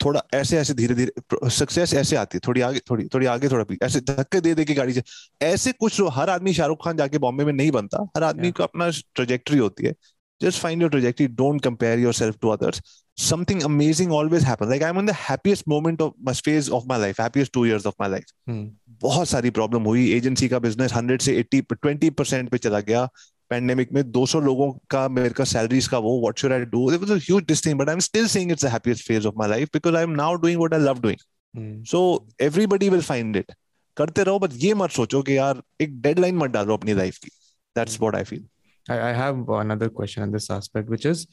[0.00, 3.64] थोड़ा ऐसे ऐसे धीरे धीरे सक्सेस ऐसे आती है। थोड़ी आगे थोड़ी थोड़ी आगे थोड़ा
[3.86, 5.02] ऐसे धक्के दे दे के गाड़ी से।
[5.42, 8.88] ऐसे कुछ हर आदमी शाहरुख खान जाके बॉम्बे में नहीं बनता। हर आदमी को अपना
[9.14, 9.94] ट्रेजेक्ट्री होती है।
[10.40, 11.28] Just find your trajectory.
[11.28, 12.80] Don't compare yourself to others.
[13.18, 14.70] Something amazing always happens.
[14.70, 17.86] Like i'm on the happiest moment of my phase of my life happiest two years
[17.86, 18.36] of my life.
[18.50, 18.66] Hmm.
[19.02, 20.10] बहुत सारी problem हुई.
[20.12, 23.08] Agency का business 100 से 80 20 percent पे चला गया.
[23.50, 27.00] Pandemic में 200 लोगों का मेरे का सैलरीज का वो what should I do it
[27.00, 29.34] was a huge this thing but I am still saying it's the happiest phase of
[29.38, 32.02] my life because I am now doing what I love doing so
[32.40, 33.52] everybody will find it
[33.96, 37.30] करते रहो but ये मत सोचो कि यार एक deadline मत डालो अपनी लाइफ की
[37.76, 38.44] that's what I feel
[38.89, 41.27] I, I have another question on this aspect, which is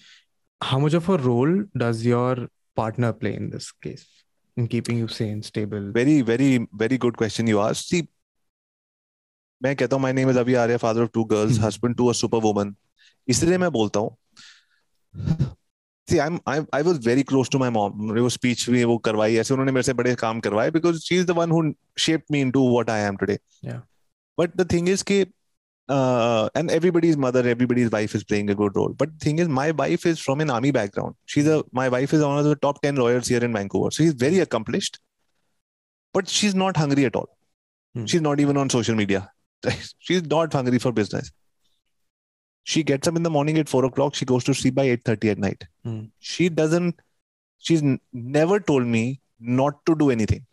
[0.61, 4.07] how much of a role does your partner play in this case
[4.57, 5.91] in keeping you sane, stable?
[5.93, 7.89] Very, very, very good question you asked.
[7.89, 8.07] See,
[9.63, 12.13] मैं कहता हूँ my name is Abhi Arya father of two girls husband to a
[12.21, 12.75] super woman
[13.29, 14.17] इसलिए मैं बोलता हूँ
[16.09, 18.01] See, I'm I I was very close to my mom.
[18.19, 21.27] वो speech भी वो करवाई ऐसे उन्होंने मेरे से बड़े काम करवाए because she is
[21.27, 21.61] the one who
[22.05, 23.37] shaped me into what I am today.
[23.69, 23.81] Yeah.
[24.41, 25.25] But the thing is कि
[25.88, 28.90] uh, and everybody's mother, everybody's wife is playing a good role.
[28.90, 31.16] But the thing is, my wife is from an army background.
[31.26, 33.92] She's a my wife is one of the top ten lawyers here in Vancouver.
[33.92, 35.00] So she's very accomplished,
[36.14, 37.38] but she's not hungry at all.
[37.94, 38.06] Hmm.
[38.06, 39.30] She's not even on social media.
[40.00, 41.32] she's not hungry for business.
[42.64, 44.16] She gets up in the morning at four o'clock.
[44.16, 45.66] She goes to sleep by eight thirty at night.
[45.84, 46.06] Hmm.
[46.20, 47.00] She doesn't.
[47.60, 50.48] She's never told me not to do anything.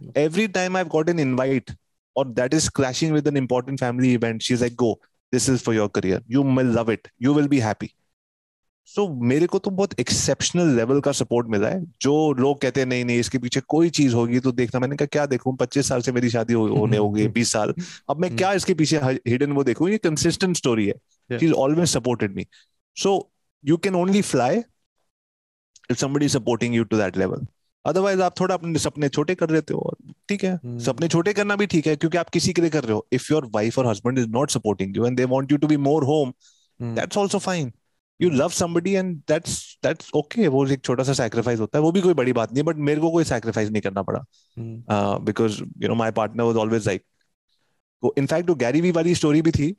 [0.00, 0.10] Hmm.
[0.14, 1.74] Every time I've got an invite
[2.18, 4.48] or that is clashing with an important family event.
[4.48, 4.94] She's like go
[5.32, 7.90] this is for your career you will love it you will be happy
[8.88, 12.86] so मेरे को तो बहुत exceptional level का support मिला है जो लोग कहते हैं
[12.86, 15.56] नहीं नहीं इसके पीछे कोई चीज़ होगी तो देखना। मैंने कहा क्या देखूँ?
[15.56, 17.74] पच्चीस साल से मेरी शादी हो, होने होगी बीस साल।
[18.10, 19.88] अब मैं क्या इसके पीछे हिडन वो देखूँ?
[19.90, 22.46] ये कंसिस्टेंट स्टोरी है। She always supported me
[22.96, 23.18] so
[23.64, 24.62] you can only fly
[25.90, 27.46] if somebody supporting you to that level
[27.86, 29.96] otherwise आप थोड़ा अपने सपने छोटे कर लेते हो और
[30.28, 30.78] ठीक है। hmm.
[30.80, 33.32] सपने छोटे करना भी ठीक है क्योंकि आप किसी के लिए कर रहे हो। इफ़
[33.32, 36.04] योर वाइफ और husband is not supporting you and they want you to be more
[36.04, 36.32] home
[36.80, 37.72] that's also fine
[38.20, 41.92] you love somebody and that's that's okay वो एक छोटा सा सैक्रिफाइस होता है। वो
[41.92, 44.24] भी कोई बड़ी बात नहीं बट मेरे को कोई सैक्रिफाइस नहीं करना पड़ा।
[45.24, 47.02] Because you know my partner was always like
[48.18, 49.74] in fact वो गैरी वी वाली स्टोरी भी थी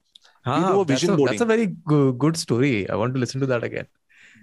[0.46, 1.66] हाँ, वो vision boarding that's a very
[2.18, 3.86] good story I want to listen to that again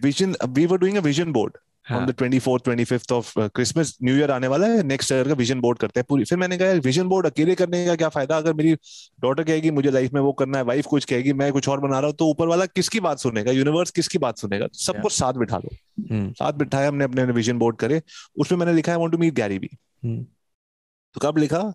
[0.02, 1.56] vision we were doing a vision board
[1.92, 5.28] on the twenty fourth twenty fifth of Christmas new year आने वाला है next year
[5.28, 8.08] का vision board करते हैं पूरी। फिर मैंने कहा विजन बोर्ड अकेले करने का क्या
[8.08, 8.36] फ़ायदा?
[8.36, 8.74] अगर मेरी
[9.20, 11.98] डॉटर कहेगी मुझे लाइफ में वो करना है वाइफ कुछ कहेगी मैं कुछ और बना
[11.98, 13.52] रहा हूँ तो ऊपर वाला किसकी बात सुनेगा?
[13.52, 14.68] यूनिवर्स किसकी बात सुनेगा?
[14.72, 16.36] सबको साथ बिठा लो। hmm.
[16.38, 18.02] साथ बिठाया हमने अपने विजन बोर्ड करे।
[18.36, 19.70] उसमें मैंने लिखा है वॉन्ट टू मीट गैरी भी
[20.04, 21.72] तो कब लिखा?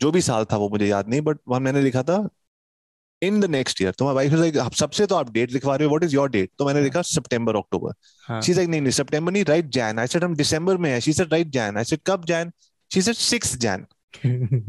[0.00, 2.28] जो भी साल था वो मुझे याद नहीं बट वहाँ मैंने लिखा था
[3.22, 6.04] इन द नेक्स्ट ईयर तो वाइफ लाइक सबसे तो आप डेट लिखवा रहे हो व्हाट
[6.04, 9.66] इज़ योर डेट तो मैंने। लिखा सितंबर अक्टूबर शी लाइक नहीं नहीं सितंबर नहीं राइट
[9.66, 11.00] जैन आई सेड हम दिसंबर में है.
[11.00, 12.52] She said right Jain I said कब जैन
[12.94, 13.86] शी सेड 6 जैन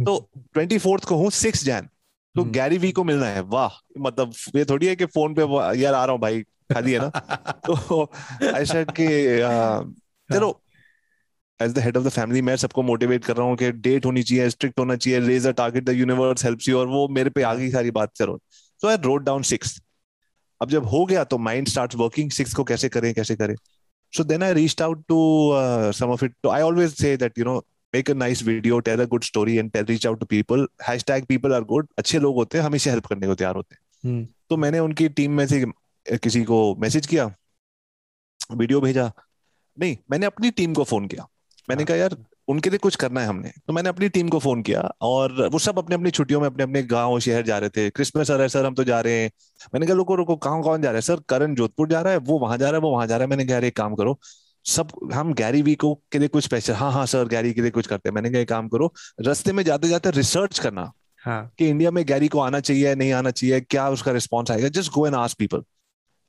[0.05, 1.89] तो 24th को हूँ 6 जैन
[2.35, 5.41] तो गैरी हम्म। वी को मिलना है। वाह मतलब ये थोड़ी है कि फ़ोन पे
[5.79, 7.09] यार आ रहा हूँ भाई खाली है ना?
[7.65, 8.11] तो
[8.55, 9.05] आई सेड कि
[10.35, 10.61] चलो
[11.64, 14.24] as the head of the family मैं सबको मोटिवेट कर रहा हूँ कि डेट होनी
[14.24, 17.53] चाहिए स्ट्रिक्ट होना चाहिए razor target the universe helps you और वो मेरे पे आ
[17.53, 18.39] गई सारी बात चलो
[18.82, 19.82] so I wrote down six
[20.61, 23.55] अब जब हो गया तो माइंड स्टार्ट वर्किंग सिक्स को कैसे करें कैसे करें?
[24.14, 25.18] So then I reach out to
[25.93, 27.57] some of it I always say that you know
[27.95, 31.26] make a nice video tell a good story and tell reach out to people hashtag
[31.26, 34.34] people are good अच्छे लोग होते हैं हमेशा help करने को तैयार होते हैं। hmm.
[34.49, 35.66] तो मैंने उनकी टीम में से
[36.18, 37.36] किसी को मैसेज किया
[38.51, 39.11] वीडियो भेजा।
[39.80, 41.28] नहीं मैंने अपनी टीम को फ़ोन किया।
[41.70, 42.16] मैंने कहा यार
[42.47, 45.59] उनके लिए कुछ करना है हमने। तो मैंने अपनी टीम को फ़ोन किया और वो
[45.59, 48.47] सब अपने अपनी छुट्टियों में अपने अपने गाँव शहर जा रहे थे। क्रिसमस सर है
[48.49, 49.32] सर हम तो जा रहे हैं।
[49.74, 51.01] मैंने कहा रुको रुको कहाँ कौन जा रहा है?
[51.01, 53.24] सर करण जोधपुर जा रहा है वो वहाँ जा रहा है वो वहाँ जा रहा
[53.24, 54.20] है। मैंने कहा एक काम करो
[54.66, 57.72] सब हम गैरी वी को के लिए कुछ स्पेशल हाँ हाँ सर गैरी के लिए
[57.72, 60.91] कुछ करते हैं। मैंने कहा एक काम करो रस्ते में जाते जाते रिसर्च करना
[61.24, 61.51] हाँ.
[61.59, 64.68] कि इंडिया में गैरी को आना चाहिए नहीं आना चाहिए क्या उसका रिस्पॉन्स आएगा?
[64.68, 65.64] Just go and ask people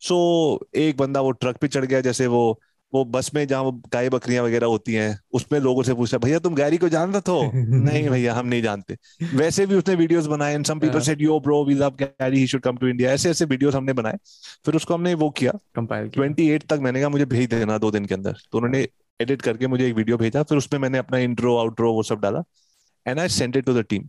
[0.02, 2.60] so एक बंदा वो ट्रक पे चढ़ गया जैसे वो
[2.94, 6.54] वो बस में जहाँ गाय बकरियाँ वगैरह होती हैं उसमें लोगों से पूछा भैया तुम
[6.54, 8.96] गैरी को जानते हो नहीं भैया हम नहीं जानते।
[9.34, 12.46] वैसे भी उसने वीडियोस बनाए and some people said yo bro we love Gary he
[12.46, 14.18] should come to India ऐसे ऐसे वीडियोस हमने बनाए।
[14.66, 17.90] फिर उसको हमने वो किया। कंपाइल ट्वेंटी एट तक मैंने कहा मुझे भेज देना दो
[17.90, 18.86] दिन के अंदर। तो उन्होंने
[19.20, 22.42] एडिट करके मुझे एक वीडियो भेजा फिर उसमें मैंने अपना इंट्रो आउट्रो वो सब डाला
[23.06, 24.08] and I sent it to the team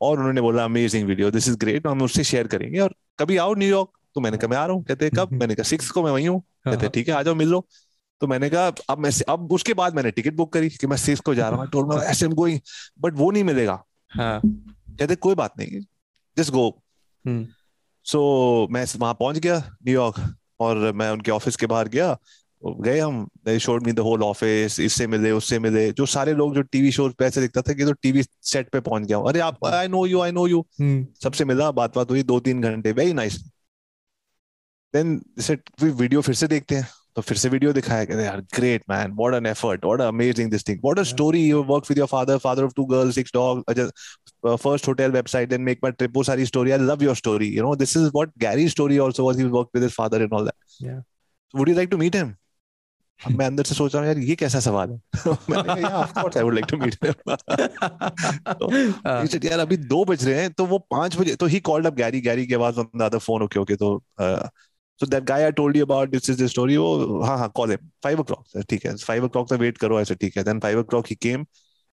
[0.00, 3.54] और उन्होंने बोला amazing video this is great हम उससे शेयर करेंगे। और कभी आओ
[3.54, 5.32] न्यूयॉर्क तो मैंने कहा मैं आ रहा हूँ। कहते कब?
[5.40, 7.66] मैंने कहा सिक्स को मैं वही हूँ कहते हाँ। ठीक है आ जाओ मिल लो।
[8.22, 11.20] तो मैंने कहा अब मैं अब उसके बाद मैंने टिकट बुक करी कि मैं सिक्स
[11.20, 12.60] को जा रहा हूँ। ऐसे गोइंग
[13.00, 14.40] बट वो नहीं मिलेगा। हाँ.
[14.44, 15.80] कहते कोई बात नहीं
[16.36, 16.68] जस्ट गो
[18.06, 18.20] सो
[18.70, 20.20] मैं वहाँ पहुँच गया न्यूयॉर्क
[20.60, 22.16] और मैं उनके ऑफ़िस के बाहर गया।
[22.62, 26.62] गए हम showed me the whole office इससे मिले उससे मिले। जो सारे लोग जो
[26.62, 29.64] टीवी शो पे ऐसे दिखता था कि तो टीवी सेट पे पहुँच गया अरे आप
[29.66, 30.64] I know you I know you
[31.22, 33.42] सबसे मिला बात बात हुई दो तीन घंटे वेरी नाइस
[34.94, 35.20] देन
[35.82, 39.46] वीडियो फिर से देखते हैं। तो फिर से वीडियो दिखाया यार great man what an
[39.46, 42.72] effort what amazing this thing what a story you work with your father father of
[42.76, 43.64] two girls six dog
[44.46, 47.62] first hotel website then make my trip वो सारी story I love your story you
[47.62, 50.86] know this is what Gary story also was he with his father and all that
[50.88, 51.02] yeah
[51.54, 52.34] would you like to meet him
[53.26, 55.00] अब मैं अंदर से सोच रहा हूँ यार ये कैसा सवाल है?
[55.50, 57.12] मैंने I would like to meet him
[59.44, 62.20] यार अभी दो बज रहे हैं तो वो पाँच बजे तो he called up Gary
[62.20, 64.48] Gary के बाद on the other phone okay okay तो uh,
[64.99, 66.75] So that guy I told you about, this is the story.
[66.75, 67.79] Oh, हाँ हाँ call him.
[68.01, 68.45] Five o'clock.
[68.69, 68.95] ठीक है.
[68.97, 70.43] Five o'clock तक wait करो ऐसे ठीक है.
[70.43, 71.45] Then five o'clock he came,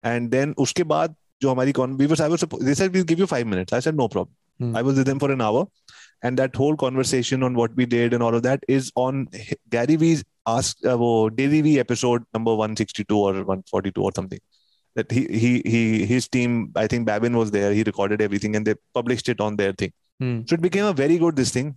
[0.03, 3.21] and then उसके बाद जो हमारी con we was I was they said we'll give
[3.21, 3.73] you five minutes.
[3.73, 4.35] I said no problem.
[4.59, 4.77] Hmm.
[4.77, 5.65] I was with them for an hour,
[6.25, 9.29] and that whole conversation on what we did and all of that is on
[9.71, 13.93] Gary Vee's ask uh, वो Daily V episode number one sixty two or one forty
[13.93, 14.41] two or something.
[14.97, 17.73] That he he he his team I think Babin was there.
[17.73, 19.93] He recorded everything and they published it on their thing.
[20.19, 20.41] Hmm.
[20.49, 21.77] So it became a very good this thing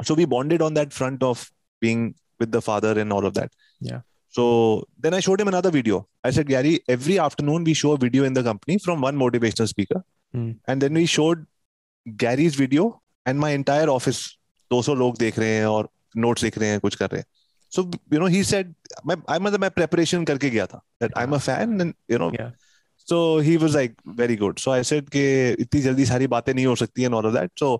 [0.00, 1.50] so we bonded on that front of
[1.80, 3.50] being with the father and all of that
[3.80, 4.00] yeah
[4.34, 4.46] so
[4.98, 8.24] then i showed him another video i said gary every afternoon we show a video
[8.24, 10.02] in the company from one motivational speaker
[10.34, 10.56] mm.
[10.68, 11.46] and then we showed
[12.06, 14.24] gary's video and my entire office
[14.70, 17.26] 200 लोग देख रहे हैं और notes लिख रहे हैं कुछ कर रहे हैं
[17.72, 18.74] so you know he said
[19.06, 22.18] मैं आई मतलब मैं प्रेपरेशन करके गया था that I am a fan and you
[22.18, 22.30] know
[23.08, 25.24] so he was like very good so I said कि
[25.62, 27.70] इतनी जल्दी सारी बातें नहीं हो सकती and all of that so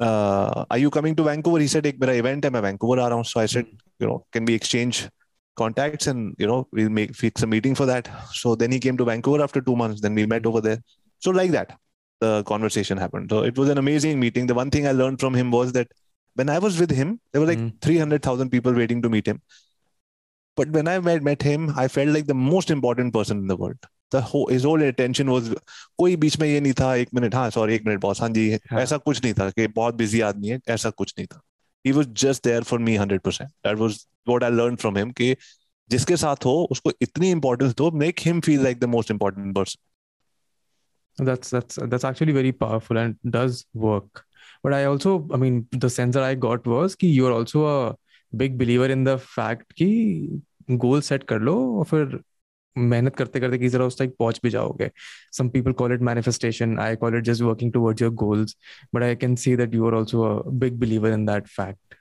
[0.00, 1.58] uh, are you coming to Vancouver?
[1.58, 3.24] He said, ek mera event hai, a Vancouver around.
[3.24, 3.66] So I said,
[3.98, 5.08] you know, can we exchange
[5.56, 8.08] contacts and, you know, we'll make fix a meeting for that.
[8.32, 10.00] So then he came to Vancouver after two months.
[10.00, 10.78] Then we met over there.
[11.18, 11.78] So like that,
[12.20, 13.30] the conversation happened.
[13.30, 14.46] So it was an amazing meeting.
[14.46, 15.88] The one thing I learned from him was that
[16.34, 17.80] when I was with him, there were like mm.
[17.82, 19.42] 300,000 people waiting to meet him.
[20.56, 23.56] But when I met, met him, I felt like the most important person in the
[23.56, 23.76] world.
[24.14, 25.54] His whole attention was
[25.98, 28.50] कोई बीच में ये नहीं था एक minute हाँ sorry एक minute boss हाँ जी
[28.70, 28.80] हाँ.
[28.80, 31.40] ऐसा कुछ नहीं था कि बहुत बिज़ी आदमी है ऐसा कुछ नहीं था
[31.86, 33.98] he was just there for me hundred percent that was
[34.28, 35.36] what I learn from him कि
[35.90, 39.78] जिसके साथ हो उसको इतनी इंपॉर्टेंस दो make him feel like the most important person
[41.18, 44.24] That's that's that's actually very powerful and does work.
[44.62, 47.66] But I also, I mean, the sense that I got was that you are also
[47.66, 47.96] a
[48.32, 50.42] big believer in the fact that
[50.78, 52.20] goal set karlo, or
[52.78, 54.90] मेहनत करते करते किसी तरह उस तक पहुँच भी जाओगे।
[55.32, 58.56] Some people call it manifestation I call it just working towards your goals
[58.94, 61.94] but I can see that you are also big believer in that fact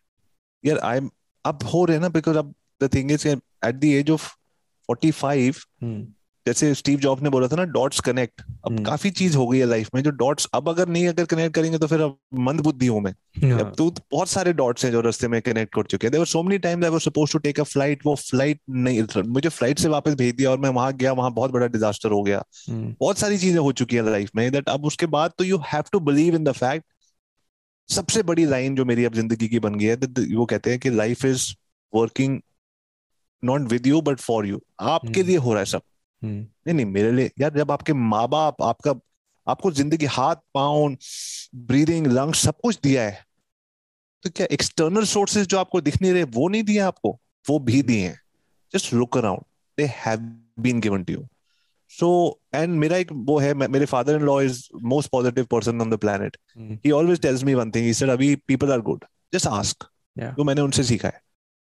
[0.65, 1.09] यार आई एम
[1.45, 2.53] अब हो रहे ना बिकॉज़ अब
[2.83, 4.29] the thing is at the age of
[4.89, 6.05] 45 hmm.
[6.49, 9.59] जैसे Steve job ने बोला था ना डॉट्स कनेक्ट अब हम्म। काफ़ी चीज़ हो गई
[9.59, 12.61] है लाइफ में जो डॉट्स अब अगर नहीं अगर कनेक्ट करेंगे तो फिर अब मंद
[12.61, 13.59] बुद्धि हूँ मैं हाँ.
[13.59, 16.43] अब तो बहुत सारे डॉट्स हैं जो रास्ते में कनेक्ट कर चुके हैं there so
[16.43, 19.89] many times I was supposed to take a flight वो फ़्लाइट नहीं मुझे फ़्लाइट से
[19.89, 22.93] वापस भेज दिया और मैं वहाँ गया वहाँ बहुत बड़ा डिजास्टर हो गया Hmm.
[22.99, 25.83] बहुत सारी चीज़ें हो चुकी है लाइफ में दैट अब उसके बाद तो you have
[25.91, 26.85] to believe in the fact
[27.89, 29.95] सबसे बड़ी लाइन जो मेरी अब ज़िंदगी की बन गई है
[30.35, 31.45] वो कहते हैं कि life is
[31.93, 32.39] working
[33.43, 35.81] not with you but for you आपके हम्म। लिए हो रहा है सब.
[36.23, 38.93] नहीं नहीं मेरे लिए यार जब आपके माँ बाप आपका
[39.47, 40.95] आपको ज़िंदगी हाथ पाँव
[41.55, 43.25] ब्रीदिंग लंग्स सब कुछ दिया है
[44.23, 47.19] तो क्या एक्सटर्नल सोर्सेज जो आपको दिख नहीं रहे वो नहीं दिए आपको?
[47.49, 48.19] वो भी दिए हैं।
[48.73, 49.41] Just look around
[49.77, 50.19] they have
[50.59, 51.25] been given to you
[51.91, 55.89] so and मेरा एक वो है मेरे father in law is most positive person on
[55.89, 56.37] the planet.
[56.85, 59.89] He always tells me one thing he said अभी people are good just ask.
[60.35, 61.21] तो मैंने उनसे सीखा है।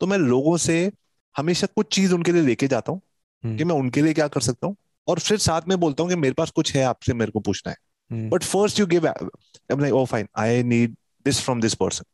[0.01, 0.93] तो मैं लोगों से
[1.37, 3.01] हमेशा कुछ चीज़ उनके लिए लेके जाता हूँ.
[3.47, 4.77] कि मैं उनके लिए क्या कर सकता हूँ
[5.09, 7.71] और फिर साथ में बोलता हूँ कि मेरे पास कुछ है आपसे मेरे को पूछना
[7.71, 7.77] है
[8.11, 8.29] Hmm.
[8.29, 12.07] But first you give, I'm like, oh fine, I need this from this person.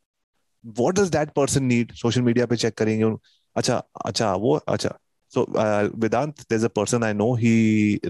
[0.63, 1.93] What does that person need?
[2.01, 3.15] Social media पे check करेंगे
[3.55, 4.93] अच्छा अच्छा वो अच्छा
[5.35, 7.53] so uh, Vedant there's a person I know he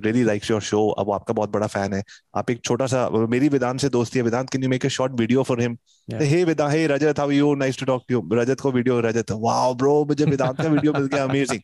[0.03, 2.03] really likes your show अब आपका बहुत बड़ा fan है
[2.36, 5.18] आप एक छोटा सा मेरी वेदांत से दोस्ती है वेदांत can you make a short
[5.24, 6.28] video for him Yeah.
[6.34, 9.01] hey Vedant hey Rajat how are you nice to talk to you रजत को video
[9.05, 11.63] रजत wow bro मुझे वेदांत का video मिल गया amazing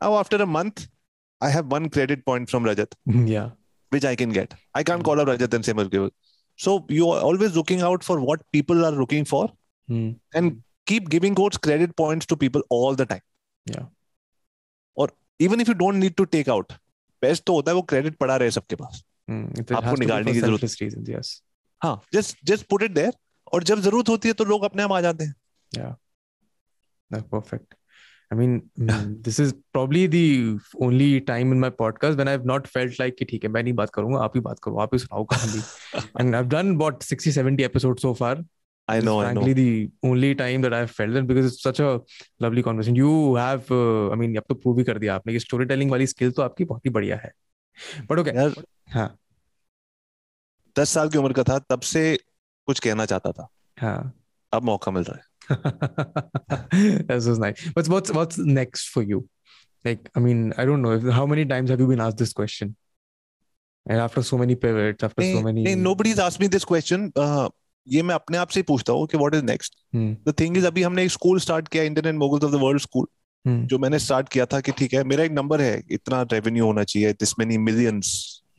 [0.00, 0.84] now after a month
[1.40, 2.94] I have one credit point from Rajat
[3.30, 3.50] Yeah.
[3.92, 4.52] which I can get.
[4.74, 6.10] I can't call up Rajat and say Mergival.
[6.58, 9.48] So you are always looking out for what people are looking for
[9.88, 10.10] Hmm.
[10.34, 10.52] and
[10.90, 13.22] keep giving quotes credit points to people all the time.
[13.70, 13.86] Yeah.
[14.96, 15.08] Or
[15.46, 16.66] even if you don't need to take out,
[17.24, 19.02] best तो होता है वो credit पड़ा रहे सबके पास.
[19.30, 19.50] Hmm.
[19.50, 21.26] It आपको has to be निकालने for की जरूरत- selfless reasons, yes.
[21.82, 23.12] हाँ, just just put it there.
[23.52, 25.34] और जब जरूरत होती है तो लोग अपने आप आ जाते हैं.
[27.14, 27.66] No, perfect.
[28.31, 32.67] I mean, mm, this is probably the only time in my podcast when I've not
[32.67, 34.99] felt like कि ठीक है मैं नहीं बात करूँगा आप ही बात करो आप ही
[34.99, 35.61] सुनाओ कहानी
[36.21, 38.35] and I've done about 60 70 episodes so far
[38.89, 39.53] I know, I know.
[39.53, 42.01] the only time that I've felt that because it's such a
[42.39, 45.39] lovely conversation you have uh, I mean अब तो प्रूव ही कर दिया आपने कि
[45.39, 47.31] स्टोरी टेलिंग वाली skill तो आपकी बहुत ही बढ़िया है
[48.11, 48.53] बट ओके यार
[48.89, 49.17] हाँ
[50.79, 52.19] दस साल की उम्र का था तब से
[52.65, 53.47] कुछ कहना चाहता था.
[53.79, 54.13] हाँ
[54.53, 55.23] अब मौका मिल रहा है.
[57.07, 57.69] This was nice.
[57.73, 59.27] But what's what's next for you?
[59.85, 60.91] Like, I mean, I don't know.
[60.91, 62.75] If, how many times have you been asked this question?
[63.85, 65.63] And after so many pivots, after so many.
[65.63, 67.11] नहीं, nobody's asked me this question.
[67.15, 67.49] Uh,
[67.87, 69.77] ये मैं अपने आप से ही पूछता हूँ कि what is next?
[69.95, 72.81] Hmm, the thing is अभी हमने एक स्कूल स्टार्ट किया internet moguls of the world
[72.81, 73.05] school
[73.45, 76.65] hmm, जो मैंने स्टार्ट किया था कि ठीक है मेरा एक नंबर है इतना रेवेन्यू
[76.65, 78.11] होना चाहिए this many millions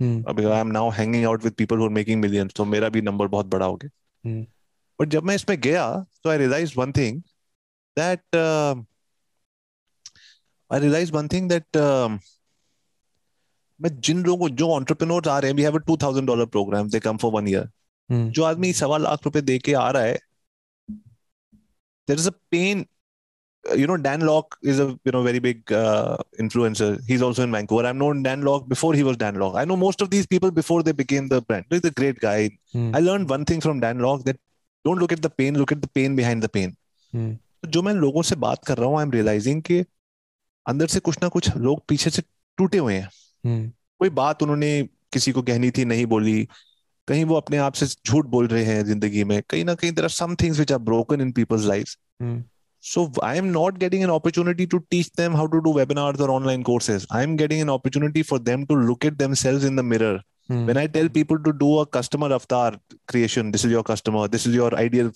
[0.02, 3.02] hmm, I am now hanging out with people who are making millions तो मेरा भी
[3.02, 3.90] नंबर बहुत बड़ा हो गया
[4.24, 4.44] Hmm.
[4.99, 5.85] बट जब मैं इसमें गया
[6.23, 7.21] तो I realise one thing
[7.99, 8.35] that
[10.71, 11.77] I realise one thing that
[13.81, 16.89] मैं जिन लोगों को जो एंटरप्रेन्योर्स आ रहे हैं we have a 2000 dollar programme
[16.89, 17.69] they come for one year
[18.09, 20.17] hmm, जो आदमी सवा लाख रुपए दे के आ रहा है
[22.07, 22.85] there is a pain
[23.65, 27.43] uh, you know dan locke is a you know very big uh, influencer he's also
[27.43, 30.09] in vancouver i've known dan locke before he was dan locke i know most of
[30.15, 32.39] these people before they became the brand he's a great guy
[32.73, 34.41] hmm, i learned one thing from dan locke that
[34.84, 36.74] don't look at the pen look at the pen behind the pen
[37.66, 39.84] जो मैं लोगों से बात कर रहा हूँ I am realising कि
[40.66, 42.22] अंदर से कुछ ना कुछ लोग पीछे से
[42.58, 43.76] टूटे हुए हैं। Hmm.
[44.00, 46.48] कोई बात उन्होंने किसी को कहनी थी नहीं बोली।
[47.08, 50.04] कहीं वो अपने आप से झूठ बोल रहे हैं ज़िंदगी में। कहीं ना कहीं there
[50.04, 51.94] are some things which are broken in people's life
[52.82, 56.30] so I am not getting an opportunity to teach them how to do webinars और
[56.30, 59.80] online courses I am getting an opportunity for them to look at them in the
[59.80, 60.64] mirror Hmm.
[60.66, 62.76] When I tell people to do a customer avatar
[63.06, 65.10] creation, this is your customer, this is your ideal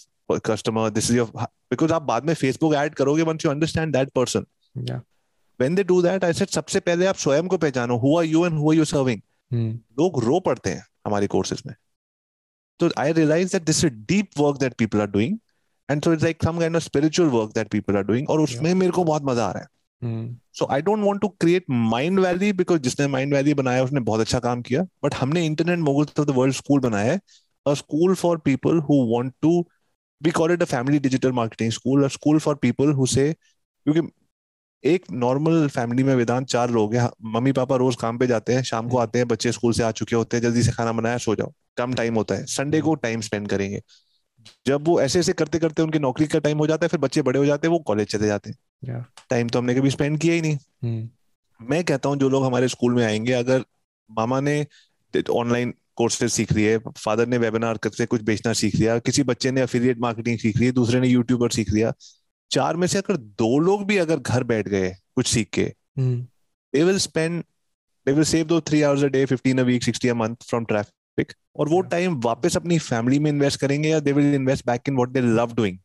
[0.49, 1.27] customer, this is your
[1.71, 4.47] because आप बाद में Facebook add करोगे once you understand that person.
[4.91, 5.01] Yeah.
[5.61, 8.01] When they do that, I said सबसे पहले आप स्वयं को पहचानो.
[8.03, 9.23] Who are you and who are you serving?
[9.51, 9.73] Hmm.
[9.99, 11.75] लोग रो पड़ते हैं हमारे कोर्सेज में
[12.81, 15.39] तो I realize that this is deep work that people are doing
[15.89, 18.73] and so it's like some kind of spiritual work that people are doing और उसमें
[18.75, 19.82] मेरे को बहुत मज़ा आ रहा है Hmm.
[20.55, 21.65] So I don't want to create
[22.21, 26.21] Mindvalley because जिसने Mindvalley बनाया, उसने बहुत अच्छा काम किया। बट हमने internet moguls
[26.21, 27.21] of the world school बनाया है।
[27.67, 29.69] A school for people who want to
[30.23, 34.01] we call it a family digital marketing school a school for people who say क्योंकि
[34.85, 38.63] एक नॉर्मल फैमिली में वेदांत चार लोग हैं। मम्मी पापा रोज काम पे जाते हैं,
[38.63, 41.19] शाम को आते हैं, बच्चे स्कूल से आ चुके होते हैं, जल्दी से खाना बनाया,
[41.19, 43.83] सो जाओ। कम टाइम होता है। संडे को टाइम स्पेंड करेंगे।
[44.67, 47.23] जब वो ऐसे ऐसे करते करते उनकी नौकरी का टाइम हो जाता है, फिर बच्चे
[47.23, 48.57] बड़े हो जाते हैं, वो कॉलेज चले जाते हैं.
[49.31, 51.09] टाइम तो हमने कभी स्पेंड किया ही नहीं। Hmm.
[51.71, 53.65] मैं कहता हूँ जो लोग हमारे स्कूल में आएँगे अगर
[54.11, 54.67] मामा ने
[55.31, 59.61] ऑनलाइन कोर्सेज सीख लिए फादर ने वेबिनार से कुछ बेचना सीख लिया किसी बच्चे ने
[59.61, 61.93] अफिलिएट मार्केटिंग सीख ली दूसरे ने यूट्यूबर सीख लिया
[62.51, 65.75] चार में से अगर दो लोग भी अगर घर बैठ गए कुछ सीख के
[66.75, 67.43] they will spend
[68.09, 70.65] they will save those three hours a day 15 a week 60 a month from
[70.65, 71.91] traffic और वो Yeah.
[71.91, 75.21] टाइम वापस अपनी फैमिली में इन्वेस्ट करेंगे या they will invest back in what they
[75.21, 75.79] love doing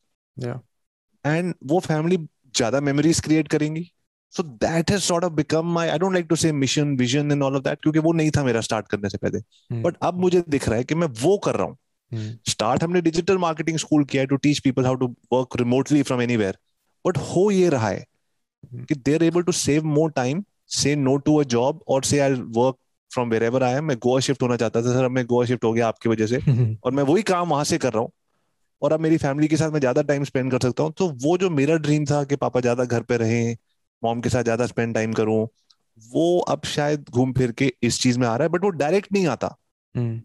[1.26, 2.18] and वो family
[2.56, 3.92] ज़्यादा memories create करेंगी।
[4.34, 7.44] So that has sort of become my I don't like to say mission vision and
[7.44, 9.84] all of that क्योंकि वो नहीं था मेरा start करने से पहले। Hmm.
[9.86, 11.78] बट अब मुझे दिख रहा है कि मैं वो कर रहा हूँ।
[12.12, 12.50] Hmm.
[12.50, 16.22] स्टार्ट हमने डिजिटल मार्केटिंग स्कूल किया है to teach people how to work remotely from
[16.22, 16.58] anywhere
[17.06, 18.06] but हो ये रहा है
[18.76, 22.20] कि they are able to save more time say no to a job और say
[22.20, 22.76] I work
[23.12, 25.64] from wherever I am मैं Goa shift होना चाहता था सर अब मैं गोवा शिफ्ट
[25.64, 26.76] हो गया आपकी वजह से। Hmm.
[26.84, 28.12] और मैं वही काम वहाँ से कर रहा हूँ।
[28.82, 31.38] और अब मेरी फैमिली के साथ मैं ज़्यादा टाइम स्पेंड कर सकता हूँ। तो वो
[31.38, 33.56] जो मेरा ड्रीम था कि पापा ज़्यादा घर पे रहें
[34.04, 35.48] मॉम के साथ ज़्यादा स्पेंड टाइम करूँ
[35.98, 39.12] वो अब शायद घूम फिर के इस चीज़ में आ रहा है बट वो डायरेक्ट
[39.14, 39.48] नहीं आता।
[39.96, 40.18] Hmm.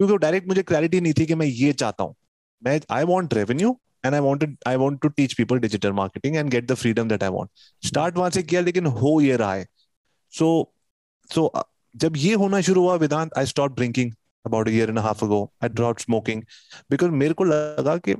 [0.00, 2.14] क्योंकि वो डायरेक्ट मुझे क्लैरिटी नहीं थी कि मैं ये चाहता हूँ।
[2.62, 3.70] मैं I want revenue
[4.06, 7.22] and I wanted I want to teach people digital marketing and get the freedom that
[7.22, 9.66] I want start वहाँ से किया लेकिन हो ये रहा है।
[10.32, 10.72] सो
[11.30, 11.62] so, सो so,
[11.94, 14.12] जब ये होना शुरू हुआ Vedant I stop drinking
[14.46, 16.42] about year and half ago I drop smoking
[16.90, 18.14] because मेरे को लगा कि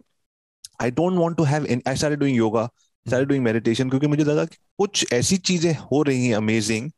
[0.83, 2.69] I don't want to have I started doing yoga
[3.07, 6.91] started doing meditation क्योंकि मुझे लगा कि कुछ ऐसी चीज़ें हो रही हैं अमेजिंग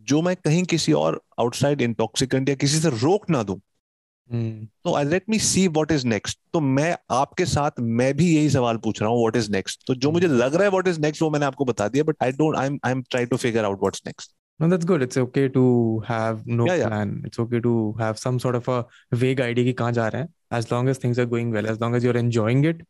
[0.00, 4.66] जो मैं कहीं किसी और आउटसाइड इंटॉक्सिकेंट या किसी से रोक ना दूँ। Hmm.
[4.84, 8.50] तो I let me see what is next तो मैं आपके साथ मैं भी यही
[8.50, 11.00] सवाल पूछ रहा हूँ व्हाट इज़ नेक्स्ट तो जो मुझे लग रहा है व्हाट इज़
[11.00, 13.36] नेक्स्ट वो मैंने आपको बता दिया but I don't I am I am try to
[13.36, 15.01] figure out what's next No, that's good.
[15.03, 15.61] It's okay to
[16.07, 16.87] have no Yeah, yeah.
[16.91, 17.09] plan.
[17.29, 17.71] It's okay to
[18.01, 18.77] have some sort of a
[19.23, 20.29] vague idea कि कहाँ जा रहे हैं.
[20.59, 22.85] As long as things are going well, as long as you're enjoying it,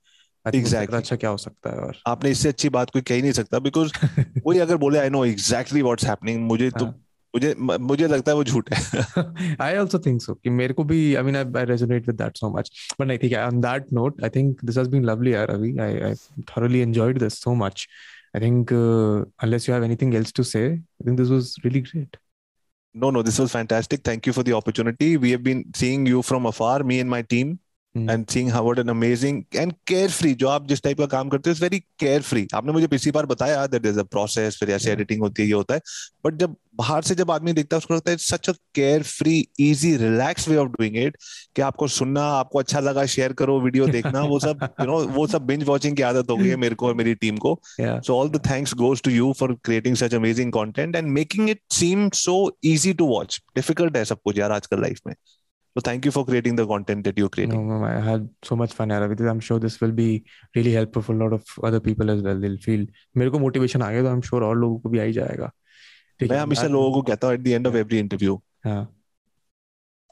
[0.46, 0.88] I think उससे Exactly.
[0.88, 3.32] ज़्यादा अच्छा क्या हो सकता है और आपने इससे अच्छी बात कोई कह ही नहीं
[3.40, 3.92] सकता बिकॉज
[4.44, 6.94] कोई अगर बोले I know exactly what's happening मुझे तो हाँ.
[7.36, 10.36] मुझे मुझे लगता है वो झूठ है I also think so.
[10.44, 12.70] कि मेरे को भी I mean I, I resonate with that so much.
[13.00, 13.46] But नहीं ठीक है.
[13.48, 15.74] On that note, I think this has been lovely, यार Ravi.
[15.88, 16.14] I I
[16.52, 17.88] thoroughly enjoyed this so much.
[18.35, 21.81] I think uh, unless you have anything else to say, I think this was really
[21.81, 22.17] great.
[22.93, 24.03] No, no, this was fantastic.
[24.03, 25.17] Thank you for the opportunity.
[25.17, 27.61] We have been seeing you from afar, me and my team,
[27.95, 31.51] And seeing how what an amazing and carefree जो आप जिस type का काम करते
[31.51, 34.91] हो it's very carefree आपने मुझे पिछली बार बताया दैट इज़ अ प्रोसेस फिर ऐसे.
[34.93, 35.81] एडिटिंग होती है ये होता है
[36.27, 38.53] बट जब बाहर से जब आदमी देखता है उसको लगता है such a
[39.03, 41.17] carefree easy relax way of doing it
[41.57, 45.27] कि आपको सुनना आपको अच्छा लगा शेयर करो वीडियो देखना वो सब यू नो वो
[45.27, 47.61] सब बिंज वॉचिंग की आदत हो गई है मेरे को और मेरी टीम को.
[47.81, 51.61] So all the thanks goes to you for creating such amazing content and making it
[51.81, 53.43] seem so easy to watch.
[53.59, 55.15] Difficult है सब कुछ यार आजकल लाइफ में.
[55.77, 57.69] So thank you for creating the content that you're creating.
[57.69, 59.29] No, I had so much fun, यार.
[59.31, 60.25] I'm sure this will be
[60.57, 62.41] really helpful for a lot of other people as well.
[62.41, 65.03] They'll feel मेरे को motivation आ गया तो I'm sure और लोगों को भी आ
[65.03, 65.51] ही जाएगा.
[66.23, 68.87] मैं हमेशा लोगों को कहता हूँ at the end of every interview, हाँ.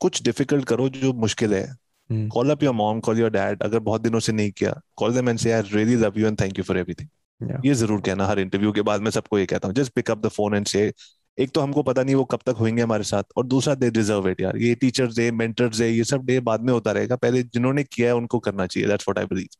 [0.00, 1.66] कुछ difficult करो जो मुश्किल है.
[2.10, 2.28] Hmm.
[2.28, 3.62] Call up your mom, call your dad.
[3.62, 6.38] अगर बहुत दिनों से नहीं किया, call them and say I really love you and
[6.38, 7.08] thank you for everything.
[7.40, 7.60] Yeah.
[7.64, 10.18] ये ज़रूर कहना हर इंटरव्यू के बाद मैं सबको ये कहता हूँ just pick up
[10.26, 10.92] the phone and say
[11.38, 14.28] एक तो हमको पता नहीं वो कब तक होंगे हमारे साथ और दूसरा दे डिजर्व
[14.28, 17.42] इट यार ये टीचर्स डे मेंटर्स डे ये सब डे बाद में होता रहेगा पहले
[17.42, 19.56] जिन्होंने किया है उनको करना चाहिए that's what I believe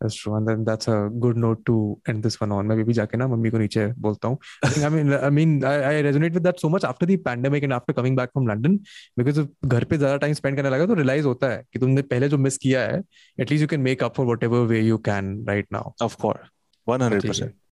[0.00, 1.74] That's true, and then that's a good note to
[2.08, 2.66] end this one on.
[2.66, 4.38] मैं भी जाके ना मम्मी को नीचे बोलता हूँ.
[4.64, 7.72] I mean I mean I, I resonate with that so much after the pandemic and
[7.72, 8.78] after coming back from London
[9.20, 12.28] because घर पे ज़्यादा टाइम स्पेंड करने लगा तो रियलाइज़ होता है कि तुमने पहले
[12.28, 13.00] जो मिस किया है
[13.44, 15.84] at least you can make up for whatever way you can right now.
[16.02, 16.50] Of course
[16.86, 17.62] 100% ठीक है.